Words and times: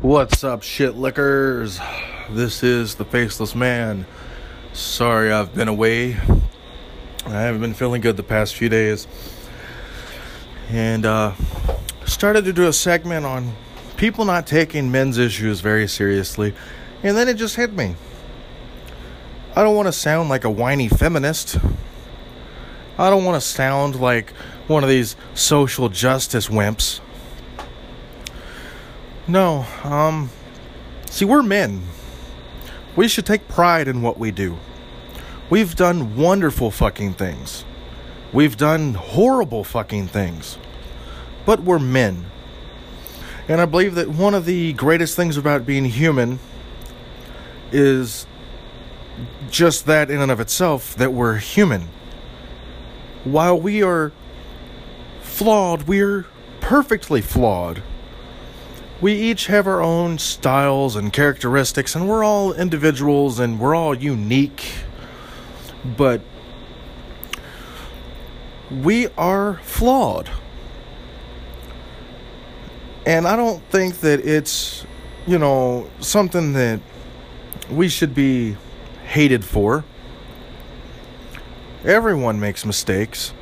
What's 0.00 0.44
up, 0.44 0.62
shit 0.62 0.94
lickers? 0.94 1.80
This 2.30 2.62
is 2.62 2.94
the 2.94 3.04
Faceless 3.04 3.56
Man. 3.56 4.06
Sorry 4.72 5.32
I've 5.32 5.52
been 5.52 5.66
away. 5.66 6.16
I 7.26 7.30
haven't 7.30 7.62
been 7.62 7.74
feeling 7.74 8.00
good 8.00 8.16
the 8.16 8.22
past 8.22 8.54
few 8.54 8.68
days. 8.68 9.08
And 10.70 11.04
uh 11.04 11.32
started 12.06 12.44
to 12.44 12.52
do 12.52 12.68
a 12.68 12.72
segment 12.72 13.26
on 13.26 13.56
people 13.96 14.24
not 14.24 14.46
taking 14.46 14.92
men's 14.92 15.18
issues 15.18 15.62
very 15.62 15.88
seriously. 15.88 16.54
And 17.02 17.16
then 17.16 17.26
it 17.26 17.34
just 17.34 17.56
hit 17.56 17.72
me. 17.72 17.96
I 19.56 19.64
don't 19.64 19.74
want 19.74 19.88
to 19.88 19.92
sound 19.92 20.28
like 20.28 20.44
a 20.44 20.50
whiny 20.50 20.88
feminist. 20.88 21.58
I 22.96 23.10
don't 23.10 23.24
want 23.24 23.34
to 23.34 23.46
sound 23.46 24.00
like 24.00 24.30
one 24.68 24.84
of 24.84 24.88
these 24.88 25.16
social 25.34 25.88
justice 25.88 26.46
wimps. 26.46 27.00
No, 29.28 29.66
um, 29.84 30.30
see, 31.10 31.26
we're 31.26 31.42
men. 31.42 31.82
We 32.96 33.08
should 33.08 33.26
take 33.26 33.46
pride 33.46 33.86
in 33.86 34.00
what 34.00 34.18
we 34.18 34.30
do. 34.30 34.56
We've 35.50 35.76
done 35.76 36.16
wonderful 36.16 36.70
fucking 36.70 37.14
things. 37.14 37.66
We've 38.32 38.56
done 38.56 38.94
horrible 38.94 39.64
fucking 39.64 40.08
things. 40.08 40.56
But 41.44 41.60
we're 41.60 41.78
men. 41.78 42.24
And 43.48 43.60
I 43.60 43.66
believe 43.66 43.96
that 43.96 44.08
one 44.08 44.34
of 44.34 44.46
the 44.46 44.72
greatest 44.72 45.14
things 45.14 45.36
about 45.36 45.66
being 45.66 45.84
human 45.84 46.38
is 47.70 48.26
just 49.50 49.84
that 49.86 50.10
in 50.10 50.22
and 50.22 50.30
of 50.30 50.40
itself 50.40 50.94
that 50.94 51.12
we're 51.12 51.36
human. 51.36 51.88
While 53.24 53.60
we 53.60 53.82
are 53.82 54.10
flawed, 55.20 55.82
we're 55.82 56.24
perfectly 56.60 57.20
flawed 57.20 57.82
we 59.00 59.12
each 59.14 59.46
have 59.46 59.66
our 59.66 59.80
own 59.80 60.18
styles 60.18 60.96
and 60.96 61.12
characteristics, 61.12 61.94
and 61.94 62.08
we're 62.08 62.24
all 62.24 62.52
individuals 62.52 63.38
and 63.38 63.60
we're 63.60 63.74
all 63.74 63.94
unique. 63.94 64.72
But 65.96 66.20
we 68.70 69.08
are 69.16 69.58
flawed. 69.62 70.28
And 73.06 73.26
I 73.26 73.36
don't 73.36 73.62
think 73.70 74.00
that 74.00 74.20
it's, 74.26 74.84
you 75.26 75.38
know, 75.38 75.88
something 76.00 76.52
that 76.54 76.80
we 77.70 77.88
should 77.88 78.14
be 78.14 78.56
hated 79.06 79.44
for. 79.44 79.84
Everyone 81.84 82.40
makes 82.40 82.66
mistakes 82.66 83.32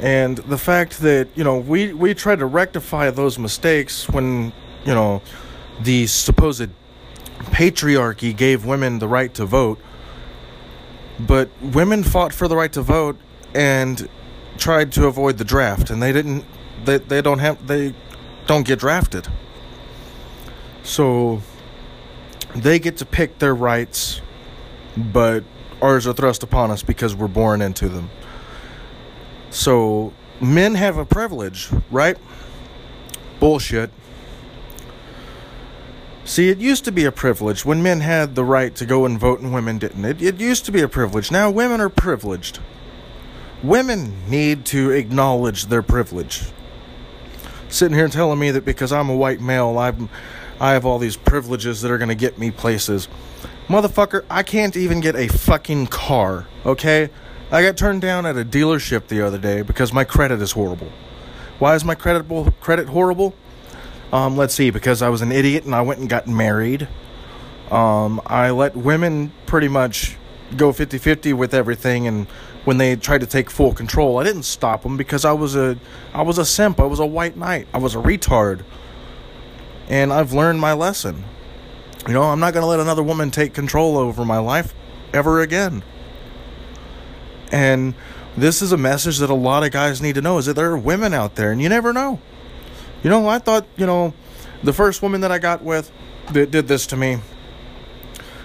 and 0.00 0.38
the 0.38 0.56
fact 0.56 1.00
that 1.00 1.28
you 1.34 1.44
know 1.44 1.58
we 1.58 1.92
we 1.92 2.14
try 2.14 2.34
to 2.34 2.46
rectify 2.46 3.10
those 3.10 3.38
mistakes 3.38 4.08
when 4.08 4.52
you 4.84 4.94
know 4.94 5.20
the 5.80 6.06
supposed 6.06 6.70
patriarchy 7.52 8.36
gave 8.36 8.64
women 8.64 8.98
the 8.98 9.08
right 9.08 9.32
to 9.34 9.44
vote. 9.44 9.78
But 11.18 11.50
women 11.60 12.02
fought 12.02 12.32
for 12.32 12.48
the 12.48 12.56
right 12.56 12.72
to 12.72 12.82
vote 12.82 13.18
and 13.54 14.08
tried 14.56 14.92
to 14.92 15.06
avoid 15.06 15.36
the 15.38 15.44
draft 15.44 15.90
and 15.90 16.02
they 16.02 16.12
didn't 16.12 16.44
they, 16.84 16.98
they 16.98 17.20
don't 17.20 17.38
have 17.38 17.66
they 17.66 17.94
don't 18.46 18.66
get 18.66 18.78
drafted. 18.78 19.28
So 20.82 21.42
they 22.56 22.78
get 22.78 22.96
to 22.98 23.04
pick 23.04 23.38
their 23.38 23.54
rights 23.54 24.22
but 24.96 25.44
ours 25.82 26.06
are 26.06 26.14
thrust 26.14 26.42
upon 26.42 26.70
us 26.70 26.82
because 26.82 27.14
we're 27.14 27.28
born 27.28 27.62
into 27.62 27.88
them 27.88 28.10
so 29.50 30.12
men 30.40 30.74
have 30.74 30.96
a 30.96 31.04
privilege, 31.04 31.68
right? 31.90 32.16
Bullshit. 33.38 33.90
See, 36.24 36.48
it 36.48 36.58
used 36.58 36.84
to 36.84 36.92
be 36.92 37.04
a 37.04 37.12
privilege 37.12 37.64
when 37.64 37.82
men 37.82 38.00
had 38.00 38.36
the 38.36 38.44
right 38.44 38.74
to 38.76 38.86
go 38.86 39.04
and 39.04 39.18
vote 39.18 39.40
and 39.40 39.52
women 39.52 39.78
didn't. 39.78 40.04
It, 40.04 40.22
it 40.22 40.40
used 40.40 40.64
to 40.66 40.72
be 40.72 40.80
a 40.80 40.88
privilege. 40.88 41.30
Now 41.30 41.50
women 41.50 41.80
are 41.80 41.88
privileged. 41.88 42.60
Women 43.62 44.14
need 44.28 44.64
to 44.66 44.90
acknowledge 44.90 45.66
their 45.66 45.82
privilege. 45.82 46.44
Sitting 47.68 47.96
here 47.96 48.08
telling 48.08 48.38
me 48.38 48.50
that 48.52 48.64
because 48.64 48.92
I'm 48.92 49.10
a 49.10 49.16
white 49.16 49.40
male, 49.40 49.78
I'm, 49.78 50.08
I 50.60 50.72
have 50.72 50.86
all 50.86 50.98
these 50.98 51.16
privileges 51.16 51.82
that 51.82 51.90
are 51.90 51.98
going 51.98 52.08
to 52.08 52.14
get 52.14 52.38
me 52.38 52.50
places. 52.50 53.08
Motherfucker, 53.68 54.24
I 54.30 54.42
can't 54.42 54.76
even 54.76 55.00
get 55.00 55.16
a 55.16 55.28
fucking 55.28 55.88
car, 55.88 56.46
okay? 56.64 57.10
I 57.52 57.62
got 57.62 57.76
turned 57.76 58.00
down 58.00 58.26
at 58.26 58.36
a 58.36 58.44
dealership 58.44 59.08
the 59.08 59.26
other 59.26 59.38
day 59.38 59.62
because 59.62 59.92
my 59.92 60.04
credit 60.04 60.40
is 60.40 60.52
horrible. 60.52 60.92
Why 61.58 61.74
is 61.74 61.84
my 61.84 61.96
credit 61.96 62.26
credit 62.60 62.88
horrible? 62.88 63.34
Um, 64.12 64.36
let's 64.36 64.54
see, 64.54 64.70
because 64.70 65.02
I 65.02 65.08
was 65.08 65.20
an 65.20 65.32
idiot 65.32 65.64
and 65.64 65.74
I 65.74 65.82
went 65.82 65.98
and 65.98 66.08
got 66.08 66.28
married. 66.28 66.86
Um, 67.70 68.20
I 68.24 68.50
let 68.50 68.76
women 68.76 69.32
pretty 69.46 69.68
much 69.68 70.16
go 70.56 70.72
50-50 70.72 71.34
with 71.34 71.52
everything 71.52 72.06
and 72.06 72.26
when 72.64 72.78
they 72.78 72.94
tried 72.96 73.20
to 73.20 73.26
take 73.26 73.50
full 73.50 73.72
control, 73.72 74.18
I 74.18 74.24
didn't 74.24 74.42
stop 74.42 74.82
them 74.82 74.96
because 74.96 75.24
I 75.24 75.32
was 75.32 75.56
a 75.56 75.78
I 76.12 76.22
was 76.22 76.38
a 76.38 76.44
simp, 76.44 76.78
I 76.78 76.84
was 76.84 76.98
a 76.98 77.06
white 77.06 77.36
knight, 77.36 77.66
I 77.72 77.78
was 77.78 77.94
a 77.94 77.98
retard. 77.98 78.62
And 79.88 80.12
I've 80.12 80.32
learned 80.32 80.60
my 80.60 80.72
lesson. 80.72 81.24
You 82.06 82.14
know, 82.14 82.22
I'm 82.22 82.38
not 82.38 82.54
going 82.54 82.62
to 82.62 82.68
let 82.68 82.78
another 82.78 83.02
woman 83.02 83.30
take 83.30 83.54
control 83.54 83.96
over 83.96 84.24
my 84.24 84.38
life 84.38 84.74
ever 85.12 85.40
again. 85.40 85.82
And 87.50 87.94
this 88.36 88.62
is 88.62 88.72
a 88.72 88.76
message 88.76 89.18
that 89.18 89.30
a 89.30 89.34
lot 89.34 89.64
of 89.64 89.72
guys 89.72 90.00
need 90.00 90.14
to 90.14 90.22
know 90.22 90.38
is 90.38 90.46
that 90.46 90.54
there 90.54 90.70
are 90.70 90.78
women 90.78 91.12
out 91.12 91.34
there 91.34 91.50
and 91.52 91.60
you 91.60 91.68
never 91.68 91.92
know. 91.92 92.20
You 93.02 93.10
know, 93.10 93.28
I 93.28 93.38
thought, 93.38 93.66
you 93.76 93.86
know, 93.86 94.14
the 94.62 94.72
first 94.72 95.02
woman 95.02 95.22
that 95.22 95.32
I 95.32 95.38
got 95.38 95.62
with 95.62 95.90
that 96.32 96.50
did 96.50 96.68
this 96.68 96.86
to 96.88 96.96
me, 96.96 97.18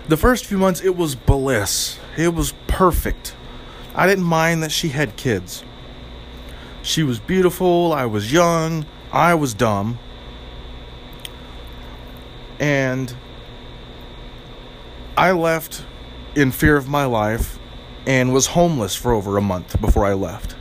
the 0.07 0.17
first 0.17 0.45
few 0.45 0.57
months 0.57 0.81
it 0.81 0.95
was 0.95 1.15
bliss. 1.15 1.99
It 2.17 2.33
was 2.33 2.53
perfect. 2.67 3.35
I 3.93 4.07
didn't 4.07 4.23
mind 4.23 4.63
that 4.63 4.71
she 4.71 4.89
had 4.89 5.15
kids. 5.17 5.63
She 6.81 7.03
was 7.03 7.19
beautiful, 7.19 7.93
I 7.93 8.05
was 8.05 8.31
young, 8.31 8.85
I 9.11 9.33
was 9.33 9.53
dumb. 9.53 9.97
And 12.59 13.13
I 15.17 15.31
left 15.31 15.83
in 16.35 16.51
fear 16.51 16.77
of 16.77 16.87
my 16.87 17.05
life 17.05 17.59
and 18.05 18.33
was 18.33 18.47
homeless 18.47 18.95
for 18.95 19.11
over 19.13 19.37
a 19.37 19.41
month 19.41 19.79
before 19.81 20.05
I 20.05 20.13
left. 20.13 20.55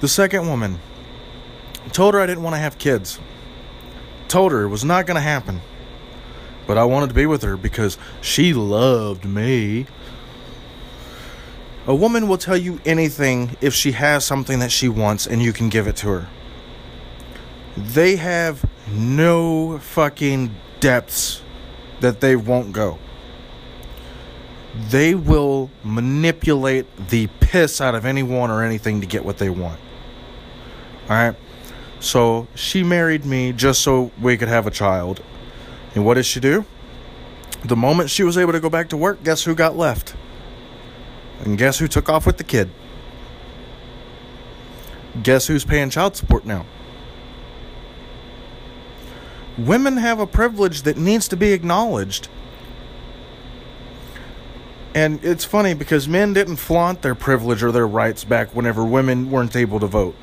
The 0.00 0.08
second 0.08 0.48
woman 0.48 0.78
told 1.92 2.14
her 2.14 2.20
I 2.20 2.26
didn't 2.26 2.42
want 2.42 2.54
to 2.54 2.60
have 2.60 2.78
kids. 2.78 3.18
Told 4.28 4.52
her 4.52 4.62
it 4.62 4.68
was 4.68 4.84
not 4.84 5.06
going 5.06 5.16
to 5.16 5.20
happen. 5.20 5.60
But 6.66 6.78
I 6.78 6.84
wanted 6.84 7.08
to 7.08 7.14
be 7.14 7.26
with 7.26 7.42
her 7.42 7.56
because 7.56 7.98
she 8.20 8.52
loved 8.54 9.24
me. 9.24 9.86
A 11.86 11.94
woman 11.94 12.28
will 12.28 12.38
tell 12.38 12.56
you 12.56 12.80
anything 12.84 13.56
if 13.60 13.74
she 13.74 13.92
has 13.92 14.24
something 14.24 14.60
that 14.60 14.70
she 14.70 14.88
wants 14.88 15.26
and 15.26 15.42
you 15.42 15.52
can 15.52 15.68
give 15.68 15.88
it 15.88 15.96
to 15.96 16.08
her. 16.08 16.28
They 17.76 18.16
have 18.16 18.64
no 18.88 19.78
fucking 19.78 20.54
depths 20.78 21.42
that 22.00 22.20
they 22.20 22.36
won't 22.36 22.72
go 22.72 22.98
they 24.74 25.14
will 25.14 25.70
manipulate 25.84 27.08
the 27.08 27.26
piss 27.40 27.80
out 27.80 27.94
of 27.94 28.06
anyone 28.06 28.50
or 28.50 28.62
anything 28.62 29.00
to 29.00 29.06
get 29.06 29.24
what 29.24 29.38
they 29.38 29.50
want. 29.50 29.78
All 31.08 31.16
right. 31.16 31.36
So 32.00 32.48
she 32.54 32.82
married 32.82 33.24
me 33.24 33.52
just 33.52 33.82
so 33.82 34.10
we 34.20 34.36
could 34.36 34.48
have 34.48 34.66
a 34.66 34.70
child. 34.70 35.22
And 35.94 36.04
what 36.04 36.14
did 36.14 36.24
she 36.24 36.40
do? 36.40 36.64
The 37.64 37.76
moment 37.76 38.10
she 38.10 38.22
was 38.22 38.36
able 38.38 38.52
to 38.52 38.60
go 38.60 38.70
back 38.70 38.88
to 38.88 38.96
work, 38.96 39.22
guess 39.22 39.44
who 39.44 39.54
got 39.54 39.76
left? 39.76 40.14
And 41.40 41.58
guess 41.58 41.78
who 41.78 41.86
took 41.86 42.08
off 42.08 42.26
with 42.26 42.38
the 42.38 42.44
kid? 42.44 42.70
Guess 45.22 45.46
who's 45.46 45.64
paying 45.64 45.90
child 45.90 46.16
support 46.16 46.46
now? 46.46 46.64
Women 49.58 49.98
have 49.98 50.18
a 50.18 50.26
privilege 50.26 50.82
that 50.82 50.96
needs 50.96 51.28
to 51.28 51.36
be 51.36 51.52
acknowledged 51.52 52.28
and 54.94 55.24
it's 55.24 55.44
funny 55.44 55.74
because 55.74 56.08
men 56.08 56.32
didn't 56.32 56.56
flaunt 56.56 57.02
their 57.02 57.14
privilege 57.14 57.62
or 57.62 57.72
their 57.72 57.86
rights 57.86 58.24
back 58.24 58.54
whenever 58.54 58.84
women 58.84 59.30
weren't 59.30 59.56
able 59.56 59.80
to 59.80 59.86
vote. 59.86 60.14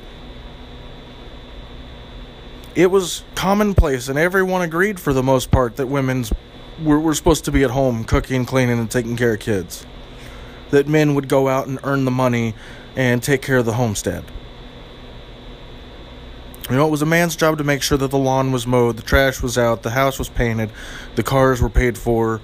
It 2.74 2.90
was 2.90 3.24
commonplace, 3.34 4.08
and 4.08 4.18
everyone 4.18 4.62
agreed 4.62 5.00
for 5.00 5.12
the 5.12 5.22
most 5.22 5.50
part 5.50 5.76
that 5.76 5.88
women's 5.88 6.32
were, 6.82 7.00
were 7.00 7.14
supposed 7.14 7.44
to 7.46 7.52
be 7.52 7.64
at 7.64 7.70
home 7.70 8.04
cooking, 8.04 8.44
cleaning, 8.44 8.78
and 8.78 8.90
taking 8.90 9.16
care 9.16 9.34
of 9.34 9.40
kids. 9.40 9.84
That 10.70 10.86
men 10.86 11.14
would 11.14 11.28
go 11.28 11.48
out 11.48 11.66
and 11.66 11.80
earn 11.82 12.04
the 12.04 12.10
money 12.12 12.54
and 12.96 13.22
take 13.22 13.42
care 13.42 13.58
of 13.58 13.66
the 13.66 13.72
homestead. 13.72 14.24
You 16.68 16.76
know, 16.76 16.86
it 16.86 16.90
was 16.90 17.02
a 17.02 17.06
man's 17.06 17.34
job 17.34 17.58
to 17.58 17.64
make 17.64 17.82
sure 17.82 17.98
that 17.98 18.12
the 18.12 18.18
lawn 18.18 18.52
was 18.52 18.66
mowed, 18.68 18.96
the 18.96 19.02
trash 19.02 19.42
was 19.42 19.58
out, 19.58 19.82
the 19.82 19.90
house 19.90 20.20
was 20.20 20.28
painted, 20.28 20.70
the 21.16 21.24
cars 21.24 21.60
were 21.60 21.68
paid 21.68 21.98
for, 21.98 22.40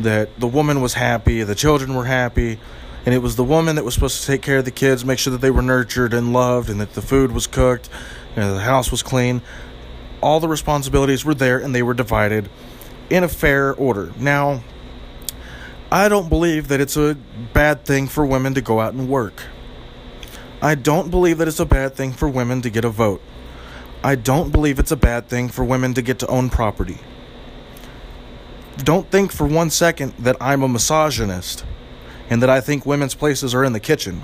that 0.00 0.38
the 0.40 0.48
woman 0.48 0.80
was 0.80 0.94
happy, 0.94 1.42
the 1.42 1.54
children 1.54 1.94
were 1.94 2.06
happy, 2.06 2.58
and 3.06 3.14
it 3.14 3.18
was 3.18 3.36
the 3.36 3.44
woman 3.44 3.76
that 3.76 3.84
was 3.84 3.94
supposed 3.94 4.20
to 4.20 4.26
take 4.26 4.42
care 4.42 4.58
of 4.58 4.64
the 4.64 4.70
kids, 4.70 5.04
make 5.04 5.18
sure 5.18 5.30
that 5.30 5.40
they 5.40 5.50
were 5.50 5.62
nurtured 5.62 6.12
and 6.12 6.32
loved, 6.32 6.68
and 6.68 6.80
that 6.80 6.94
the 6.94 7.02
food 7.02 7.32
was 7.32 7.46
cooked, 7.46 7.88
and 8.36 8.56
the 8.56 8.60
house 8.60 8.90
was 8.90 9.02
clean. 9.02 9.42
all 10.22 10.40
the 10.40 10.48
responsibilities 10.48 11.24
were 11.24 11.34
there 11.34 11.58
and 11.58 11.74
they 11.74 11.82
were 11.82 11.94
divided 11.94 12.48
in 13.08 13.24
a 13.24 13.28
fair 13.28 13.74
order. 13.74 14.12
Now, 14.18 14.62
I 15.90 16.08
don't 16.08 16.28
believe 16.28 16.68
that 16.68 16.80
it's 16.80 16.96
a 16.96 17.16
bad 17.52 17.84
thing 17.84 18.06
for 18.06 18.24
women 18.24 18.54
to 18.54 18.60
go 18.60 18.80
out 18.80 18.94
and 18.94 19.08
work. 19.08 19.42
I 20.62 20.74
don't 20.74 21.10
believe 21.10 21.38
that 21.38 21.48
it's 21.48 21.58
a 21.60 21.66
bad 21.66 21.94
thing 21.94 22.12
for 22.12 22.28
women 22.28 22.62
to 22.62 22.70
get 22.70 22.84
a 22.84 22.90
vote. 22.90 23.22
I 24.04 24.14
don't 24.14 24.50
believe 24.50 24.78
it's 24.78 24.92
a 24.92 24.96
bad 24.96 25.28
thing 25.28 25.48
for 25.48 25.64
women 25.64 25.94
to 25.94 26.02
get 26.02 26.18
to 26.20 26.26
own 26.28 26.50
property. 26.50 26.98
Don't 28.78 29.10
think 29.10 29.32
for 29.32 29.46
one 29.46 29.70
second 29.70 30.14
that 30.18 30.36
I'm 30.40 30.62
a 30.62 30.68
misogynist 30.68 31.64
and 32.28 32.42
that 32.42 32.50
I 32.50 32.60
think 32.60 32.86
women's 32.86 33.14
places 33.14 33.54
are 33.54 33.64
in 33.64 33.72
the 33.72 33.80
kitchen. 33.80 34.22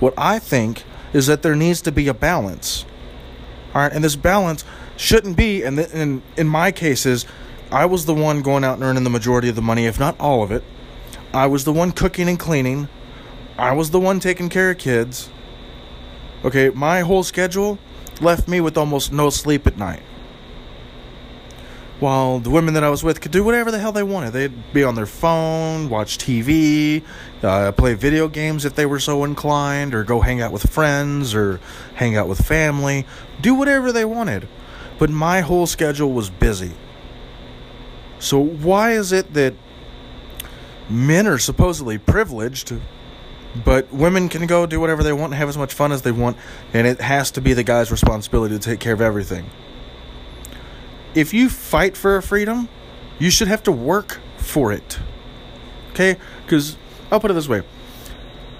What 0.00 0.14
I 0.16 0.38
think 0.38 0.84
is 1.12 1.26
that 1.26 1.42
there 1.42 1.54
needs 1.54 1.80
to 1.82 1.92
be 1.92 2.08
a 2.08 2.14
balance. 2.14 2.84
All 3.74 3.82
right, 3.82 3.92
and 3.92 4.02
this 4.02 4.16
balance 4.16 4.64
shouldn't 4.96 5.36
be, 5.36 5.62
and 5.62 5.78
in, 5.78 6.22
in 6.36 6.48
my 6.48 6.72
cases, 6.72 7.26
I 7.70 7.86
was 7.86 8.06
the 8.06 8.14
one 8.14 8.42
going 8.42 8.64
out 8.64 8.74
and 8.74 8.82
earning 8.82 9.04
the 9.04 9.10
majority 9.10 9.48
of 9.48 9.56
the 9.56 9.62
money, 9.62 9.86
if 9.86 9.98
not 9.98 10.18
all 10.18 10.42
of 10.42 10.50
it. 10.50 10.64
I 11.32 11.46
was 11.46 11.64
the 11.64 11.72
one 11.72 11.92
cooking 11.92 12.28
and 12.28 12.38
cleaning. 12.38 12.88
I 13.56 13.72
was 13.72 13.90
the 13.90 14.00
one 14.00 14.20
taking 14.20 14.48
care 14.48 14.70
of 14.70 14.78
kids. 14.78 15.30
Okay, 16.44 16.70
my 16.70 17.00
whole 17.00 17.22
schedule 17.22 17.78
left 18.20 18.48
me 18.48 18.60
with 18.60 18.76
almost 18.76 19.12
no 19.12 19.30
sleep 19.30 19.66
at 19.66 19.78
night 19.78 20.02
while 22.02 22.40
the 22.40 22.50
women 22.50 22.74
that 22.74 22.82
I 22.82 22.90
was 22.90 23.04
with 23.04 23.20
could 23.20 23.30
do 23.30 23.44
whatever 23.44 23.70
the 23.70 23.78
hell 23.78 23.92
they 23.92 24.02
wanted. 24.02 24.32
They'd 24.32 24.72
be 24.72 24.82
on 24.82 24.96
their 24.96 25.06
phone, 25.06 25.88
watch 25.88 26.18
TV, 26.18 27.04
uh, 27.44 27.70
play 27.72 27.94
video 27.94 28.26
games 28.26 28.64
if 28.64 28.74
they 28.74 28.86
were 28.86 28.98
so 28.98 29.22
inclined, 29.22 29.94
or 29.94 30.02
go 30.02 30.20
hang 30.20 30.42
out 30.42 30.50
with 30.50 30.68
friends, 30.68 31.32
or 31.32 31.60
hang 31.94 32.16
out 32.16 32.28
with 32.28 32.44
family, 32.44 33.06
do 33.40 33.54
whatever 33.54 33.92
they 33.92 34.04
wanted. 34.04 34.48
But 34.98 35.10
my 35.10 35.42
whole 35.42 35.66
schedule 35.66 36.12
was 36.12 36.28
busy. 36.28 36.72
So, 38.18 38.38
why 38.38 38.92
is 38.92 39.12
it 39.12 39.34
that 39.34 39.54
men 40.90 41.28
are 41.28 41.38
supposedly 41.38 41.98
privileged, 41.98 42.72
but 43.64 43.92
women 43.92 44.28
can 44.28 44.46
go 44.46 44.66
do 44.66 44.80
whatever 44.80 45.04
they 45.04 45.12
want 45.12 45.32
and 45.32 45.34
have 45.34 45.48
as 45.48 45.56
much 45.56 45.72
fun 45.72 45.92
as 45.92 46.02
they 46.02 46.12
want, 46.12 46.36
and 46.72 46.84
it 46.84 47.00
has 47.00 47.30
to 47.32 47.40
be 47.40 47.52
the 47.52 47.62
guy's 47.62 47.92
responsibility 47.92 48.56
to 48.56 48.60
take 48.60 48.80
care 48.80 48.92
of 48.92 49.00
everything? 49.00 49.48
If 51.14 51.34
you 51.34 51.48
fight 51.48 51.96
for 51.96 52.16
a 52.16 52.22
freedom, 52.22 52.68
you 53.18 53.30
should 53.30 53.48
have 53.48 53.62
to 53.64 53.72
work 53.72 54.20
for 54.36 54.72
it. 54.72 54.98
Okay? 55.90 56.16
Because 56.44 56.76
I'll 57.10 57.20
put 57.20 57.30
it 57.30 57.34
this 57.34 57.48
way 57.48 57.62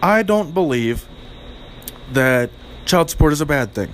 I 0.03 0.23
don't 0.23 0.53
believe 0.53 1.07
that 2.13 2.51
child 2.85 3.11
support 3.11 3.33
is 3.33 3.41
a 3.41 3.47
bad 3.47 3.75
thing. 3.75 3.91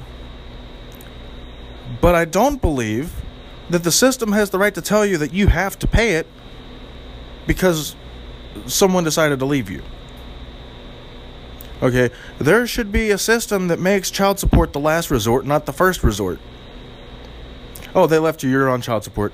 But 2.00 2.14
I 2.14 2.24
don't 2.24 2.60
believe 2.60 3.12
that 3.70 3.84
the 3.84 3.92
system 3.92 4.32
has 4.32 4.50
the 4.50 4.58
right 4.58 4.74
to 4.74 4.82
tell 4.82 5.04
you 5.04 5.18
that 5.18 5.32
you 5.32 5.48
have 5.48 5.78
to 5.78 5.86
pay 5.86 6.14
it 6.14 6.26
because 7.46 7.94
someone 8.66 9.04
decided 9.04 9.38
to 9.38 9.44
leave 9.44 9.70
you. 9.70 9.82
Okay? 11.82 12.10
There 12.38 12.66
should 12.66 12.90
be 12.90 13.10
a 13.10 13.18
system 13.18 13.68
that 13.68 13.78
makes 13.78 14.10
child 14.10 14.38
support 14.38 14.72
the 14.72 14.80
last 14.80 15.10
resort, 15.10 15.46
not 15.46 15.66
the 15.66 15.72
first 15.72 16.02
resort. 16.02 16.40
Oh, 17.94 18.06
they 18.06 18.18
left 18.18 18.42
you. 18.42 18.50
You're 18.50 18.68
on 18.68 18.80
child 18.80 19.04
support. 19.04 19.32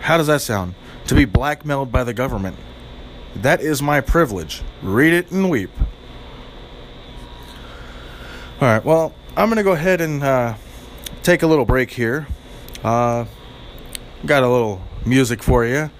How 0.00 0.16
does 0.16 0.26
that 0.26 0.40
sound? 0.40 0.74
To 1.06 1.14
be 1.14 1.24
blackmailed 1.24 1.92
by 1.92 2.04
the 2.04 2.14
government. 2.14 2.56
That 3.36 3.60
is 3.60 3.82
my 3.82 4.00
privilege. 4.00 4.62
Read 4.82 5.12
it 5.12 5.30
and 5.30 5.50
weep. 5.50 5.70
All 8.60 8.68
right, 8.68 8.84
well, 8.84 9.12
I'm 9.36 9.48
going 9.48 9.56
to 9.56 9.64
go 9.64 9.72
ahead 9.72 10.00
and 10.00 10.22
uh, 10.22 10.54
take 11.22 11.42
a 11.42 11.46
little 11.46 11.64
break 11.64 11.90
here. 11.90 12.26
Uh, 12.82 13.24
got 14.24 14.42
a 14.42 14.48
little 14.48 14.80
music 15.04 15.42
for 15.42 15.64
you. 15.64 15.90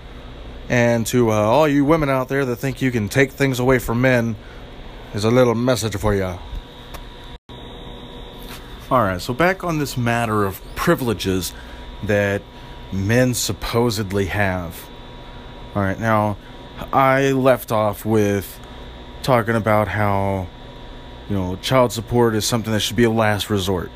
And 0.69 1.07
to 1.09 1.31
uh, 1.31 1.35
all 1.35 1.69
you 1.69 1.85
women 1.85 2.09
out 2.09 2.29
there 2.29 2.45
that 2.47 2.57
think 2.57 2.81
you 2.81 2.91
can 2.91 3.09
take 3.09 3.33
things 3.33 3.59
away 3.59 3.79
from 3.79 4.01
men, 4.01 4.37
is 5.15 5.25
a 5.25 5.31
little 5.31 5.55
message 5.55 5.97
for 5.97 6.15
you. 6.15 6.39
Alright, 8.91 9.21
so 9.23 9.33
back 9.33 9.65
on 9.65 9.79
this 9.79 9.97
matter 9.97 10.45
of 10.45 10.61
privileges 10.85 11.55
that 12.03 12.43
men 12.93 13.33
supposedly 13.33 14.27
have. 14.27 14.87
Alright, 15.75 15.99
now 15.99 16.37
I 16.93 17.33
left 17.33 17.73
off 17.73 18.05
with 18.05 18.61
talking 19.23 19.55
about 19.55 19.89
how, 19.89 20.47
you 21.31 21.37
know, 21.37 21.57
child 21.57 21.91
support 21.93 22.35
is 22.35 22.45
something 22.45 22.71
that 22.71 22.81
should 22.81 22.97
be 22.97 23.05
a 23.05 23.11
last 23.11 23.49
resort. 23.49 23.91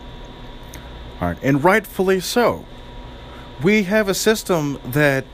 Alright, 1.21 1.37
and 1.43 1.63
rightfully 1.63 2.21
so. 2.21 2.65
We 3.63 3.83
have 3.83 4.09
a 4.09 4.15
system 4.15 4.81
that 4.83 5.27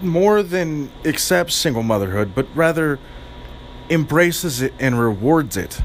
more 0.00 0.44
than 0.44 0.92
accepts 1.04 1.56
single 1.56 1.82
motherhood, 1.82 2.32
but 2.36 2.46
rather 2.54 3.00
embraces 3.90 4.62
it 4.62 4.72
and 4.78 5.00
rewards 5.00 5.56
it. 5.56 5.80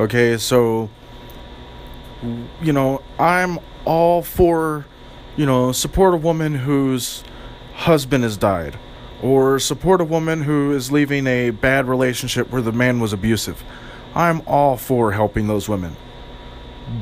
Okay, 0.00 0.38
so 0.38 0.88
you 2.62 2.72
know, 2.72 3.02
I'm 3.18 3.58
all 3.84 4.22
for, 4.22 4.86
you 5.36 5.46
know, 5.46 5.72
support 5.72 6.14
a 6.14 6.18
woman 6.18 6.54
whose 6.54 7.24
husband 7.74 8.24
has 8.24 8.36
died 8.36 8.78
or 9.22 9.58
support 9.58 10.00
a 10.00 10.04
woman 10.04 10.42
who 10.42 10.72
is 10.72 10.92
leaving 10.92 11.26
a 11.26 11.50
bad 11.50 11.88
relationship 11.88 12.50
where 12.50 12.62
the 12.62 12.72
man 12.72 13.00
was 13.00 13.12
abusive. 13.12 13.62
I'm 14.14 14.42
all 14.46 14.76
for 14.76 15.12
helping 15.12 15.46
those 15.46 15.68
women. 15.68 15.96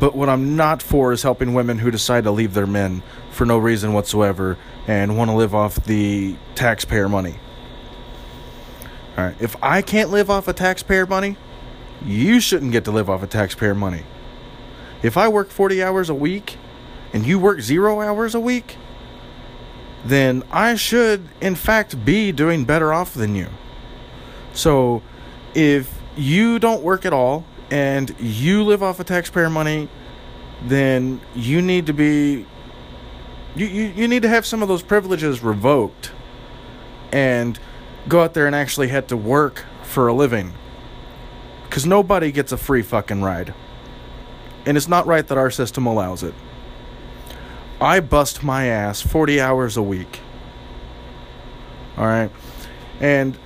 But 0.01 0.15
what 0.15 0.29
I'm 0.29 0.57
not 0.57 0.83
for 0.83 1.13
is 1.13 1.23
helping 1.23 1.55
women 1.55 1.79
who 1.79 1.91
decide 1.91 2.25
to 2.25 2.31
leave 2.31 2.55
their 2.55 2.67
men 2.67 3.03
for 3.31 3.45
no 3.45 3.59
reason 3.59 3.93
whatsoever 3.93 4.57
and 4.87 5.19
want 5.19 5.31
to 5.31 5.37
live 5.37 5.55
off 5.55 5.75
the 5.85 6.37
taxpayer 6.55 7.09
money. 7.09 7.39
All 9.17 9.25
right, 9.25 9.37
if 9.41 9.55
I 9.63 9.83
can't 9.83 10.11
live 10.11 10.31
off 10.31 10.49
of 10.49 10.57
taxpayer 10.57 11.07
money, 11.07 11.37
you 12.05 12.41
shouldn't 12.41 12.73
get 12.73 12.85
to 12.85 12.91
live 12.91 13.09
off 13.11 13.23
of 13.23 13.31
taxpayer 13.31 13.75
money. 13.75 14.03
If 15.05 15.19
I 15.19 15.29
work 15.29 15.51
40 15.51 15.83
hours 15.83 16.09
a 16.09 16.15
week 16.15 16.57
and 17.13 17.27
you 17.27 17.39
work 17.39 17.61
zero 17.61 18.01
hours 18.01 18.35
a 18.35 18.41
week, 18.41 18.79
then 20.03 20.43
I 20.51 20.77
should, 20.77 21.29
in 21.43 21.57
fact, 21.57 22.07
be 22.07 22.33
doing 22.33 22.65
better 22.65 22.91
off 22.91 23.13
than 23.13 23.35
you. 23.35 23.49
So 24.55 25.03
if 25.55 26.01
you 26.17 26.59
don't 26.59 26.83
work 26.83 27.05
at 27.05 27.13
all 27.13 27.45
and 27.71 28.17
you 28.19 28.65
live 28.65 28.83
off 28.83 28.99
of 28.99 29.05
taxpayer 29.05 29.51
money, 29.51 29.91
then 30.65 31.21
you 31.35 31.61
need 31.61 31.85
to 31.87 31.93
be. 31.93 32.47
You, 33.57 33.67
you, 33.67 33.83
you 33.95 34.09
need 34.09 34.23
to 34.23 34.29
have 34.31 34.47
some 34.47 34.63
of 34.63 34.69
those 34.69 34.83
privileges 34.83 35.43
revoked 35.43 36.13
and 37.13 37.59
go 38.09 38.23
out 38.23 38.33
there 38.33 38.47
and 38.47 38.57
actually 38.57 38.89
have 38.89 39.07
to 39.09 39.19
work 39.19 39.67
for 39.83 40.09
a 40.09 40.15
living 40.15 40.55
because 41.65 41.85
nobody 41.85 42.33
gets 42.33 42.53
a 42.53 42.57
free 42.57 42.83
fucking 42.83 43.21
ride. 43.21 43.53
And 44.67 44.77
it's 44.77 44.89
not 44.89 45.07
right 45.07 45.27
that 45.27 45.39
our 45.39 45.51
system 45.51 45.87
allows 45.87 46.23
it. 46.23 46.35
I 47.81 48.01
bust 48.01 48.43
my 48.43 48.67
ass 48.67 49.03
40 49.03 49.41
hours 49.41 49.77
a 49.77 49.83
week. 49.83 50.21
All 51.97 52.07
right. 52.07 52.31
And 53.01 53.37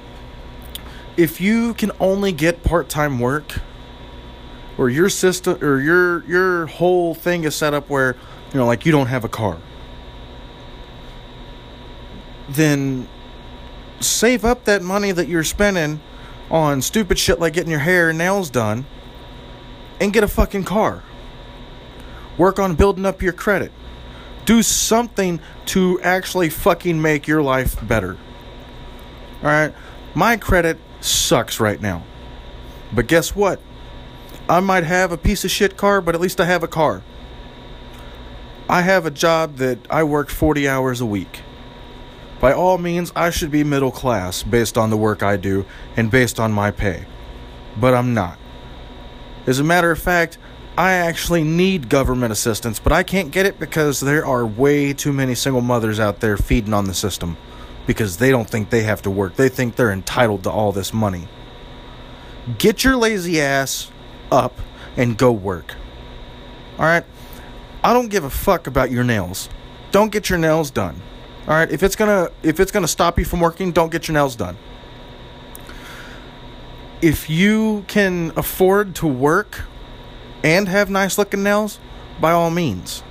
if 1.17 1.41
you 1.41 1.75
can 1.75 1.91
only 1.99 2.33
get 2.33 2.63
part-time 2.63 3.19
work 3.19 3.61
or 4.79 4.89
your 4.89 5.09
system 5.09 5.63
or 5.63 5.81
your 5.81 6.25
your 6.25 6.67
whole 6.67 7.15
thing 7.15 7.45
is 7.45 7.57
set 7.57 7.75
up 7.75 7.91
where, 7.91 8.15
you 8.53 8.59
know, 8.59 8.67
like 8.67 8.87
you 8.87 8.93
don't 8.93 9.09
have 9.09 9.25
a 9.25 9.29
car, 9.29 9.59
then 12.49 13.09
save 14.01 14.45
up 14.45 14.65
that 14.65 14.83
money 14.83 15.11
that 15.11 15.27
you're 15.27 15.45
spending 15.45 16.01
on 16.51 16.81
stupid 16.81 17.19
shit 17.19 17.41
like 17.41 17.53
getting 17.53 17.71
your 17.71 17.81
hair 17.81 18.09
and 18.09 18.19
nails 18.19 18.49
done 18.49 18.87
and 20.01 20.13
get 20.13 20.25
a 20.25 20.29
fucking 20.29 20.65
car. 20.65 21.03
Work 22.37 22.59
on 22.59 22.77
building 22.77 23.05
up 23.05 23.23
your 23.23 23.33
credit. 23.33 23.73
Do 24.45 24.63
something 24.63 25.41
to 25.67 26.01
actually 26.01 26.49
fucking 26.49 27.03
make 27.03 27.27
your 27.27 27.43
life 27.43 27.77
better. 27.87 28.17
Alright? 29.43 29.75
My 30.15 30.37
credit 30.37 30.79
sucks 31.01 31.61
right 31.61 31.81
now. 31.81 32.05
But 32.93 33.07
guess 33.07 33.37
what? 33.37 33.61
I 34.49 34.61
might 34.61 34.85
have 34.85 35.13
a 35.13 35.19
piece 35.19 35.45
of 35.45 35.51
shit 35.51 35.77
car, 35.77 36.01
but 36.01 36.15
at 36.15 36.21
least 36.21 36.41
I 36.41 36.47
have 36.47 36.63
a 36.63 36.69
car. 36.69 37.03
I 38.69 38.83
have 38.83 39.05
a 39.05 39.11
job 39.11 39.57
that 39.57 39.79
I 39.91 40.05
work 40.05 40.31
40 40.31 40.69
hours 40.69 41.01
a 41.01 41.07
week. 41.07 41.41
By 42.41 42.53
all 42.53 42.79
means, 42.79 43.13
I 43.17 43.31
should 43.31 43.51
be 43.51 43.65
middle 43.65 43.91
class 43.91 44.43
based 44.43 44.79
on 44.79 44.91
the 44.91 44.97
work 44.97 45.23
I 45.23 45.37
do 45.37 45.67
and 45.97 46.11
based 46.11 46.39
on 46.39 46.53
my 46.53 46.71
pay. 46.71 47.05
But 47.77 47.95
I'm 47.95 48.15
not. 48.15 48.39
As 49.49 49.61
a 49.61 49.65
matter 49.65 49.91
of 49.91 49.99
fact, 49.99 50.37
I 50.77 50.93
actually 50.93 51.43
need 51.43 51.89
government 51.89 52.33
assistance, 52.33 52.79
but 52.79 52.93
I 52.93 53.03
can't 53.03 53.31
get 53.31 53.47
it 53.47 53.59
because 53.59 53.99
there 53.99 54.27
are 54.27 54.47
way 54.47 54.93
too 54.93 55.11
many 55.11 55.35
single 55.35 55.63
mothers 55.63 55.99
out 55.99 56.21
there 56.21 56.37
feeding 56.37 56.75
on 56.75 56.85
the 56.85 56.93
system 56.93 57.39
because 57.87 58.19
they 58.19 58.31
don't 58.31 58.49
think 58.49 58.69
they 58.69 58.83
have 58.83 59.01
to 59.03 59.11
work. 59.11 59.37
They 59.37 59.49
think 59.49 59.77
they're 59.77 59.91
entitled 59.91 60.43
to 60.45 60.51
all 60.51 60.71
this 60.71 60.93
money. 60.93 61.29
Get 62.59 62.85
your 62.85 62.97
lazy 62.97 63.41
ass 63.41 63.91
up 64.31 64.61
and 64.99 65.17
go 65.17 65.33
work. 65.33 65.77
All 66.79 66.85
right? 66.85 67.05
I 67.83 67.95
don't 67.95 68.09
give 68.09 68.25
a 68.25 68.31
fuck 68.31 68.67
about 68.67 68.91
your 68.91 69.03
nails. 69.03 69.49
Don't 69.93 70.13
get 70.13 70.29
your 70.29 70.39
nails 70.39 70.71
done. 70.71 71.01
All 71.47 71.55
right? 71.55 71.71
If 71.71 71.83
it's 71.83 71.97
going 71.97 72.11
to 72.11 72.31
if 72.47 72.61
it's 72.61 72.71
going 72.71 72.85
to 72.85 72.89
stop 72.89 73.19
you 73.19 73.25
from 73.25 73.41
working, 73.41 73.73
don't 73.73 73.91
get 73.91 74.09
your 74.09 74.13
nails 74.13 74.37
done. 74.37 74.59
If 77.01 77.31
you 77.31 77.85
can 77.87 78.33
afford 78.37 78.95
to 78.97 79.07
work 79.07 79.63
and 80.43 80.69
have 80.69 80.91
nice 80.91 81.19
looking 81.19 81.43
nails, 81.43 81.79
by 82.21 82.33
all 82.33 82.51
means. 82.51 83.03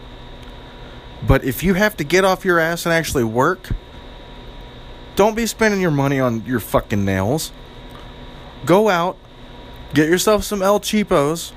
But 1.25 1.43
if 1.43 1.63
you 1.63 1.73
have 1.73 1.97
to 1.97 2.03
get 2.03 2.23
off 2.23 2.45
your 2.45 2.59
ass 2.59 2.85
and 2.85 2.93
actually 2.93 3.23
work, 3.23 3.69
don't 5.15 5.35
be 5.35 5.45
spending 5.45 5.81
your 5.81 5.91
money 5.91 6.19
on 6.19 6.45
your 6.45 6.59
fucking 6.59 7.03
nails. 7.03 7.51
Go 8.65 8.89
out, 8.89 9.17
get 9.93 10.09
yourself 10.09 10.43
some 10.43 10.61
El 10.61 10.79
Cheapos, 10.79 11.53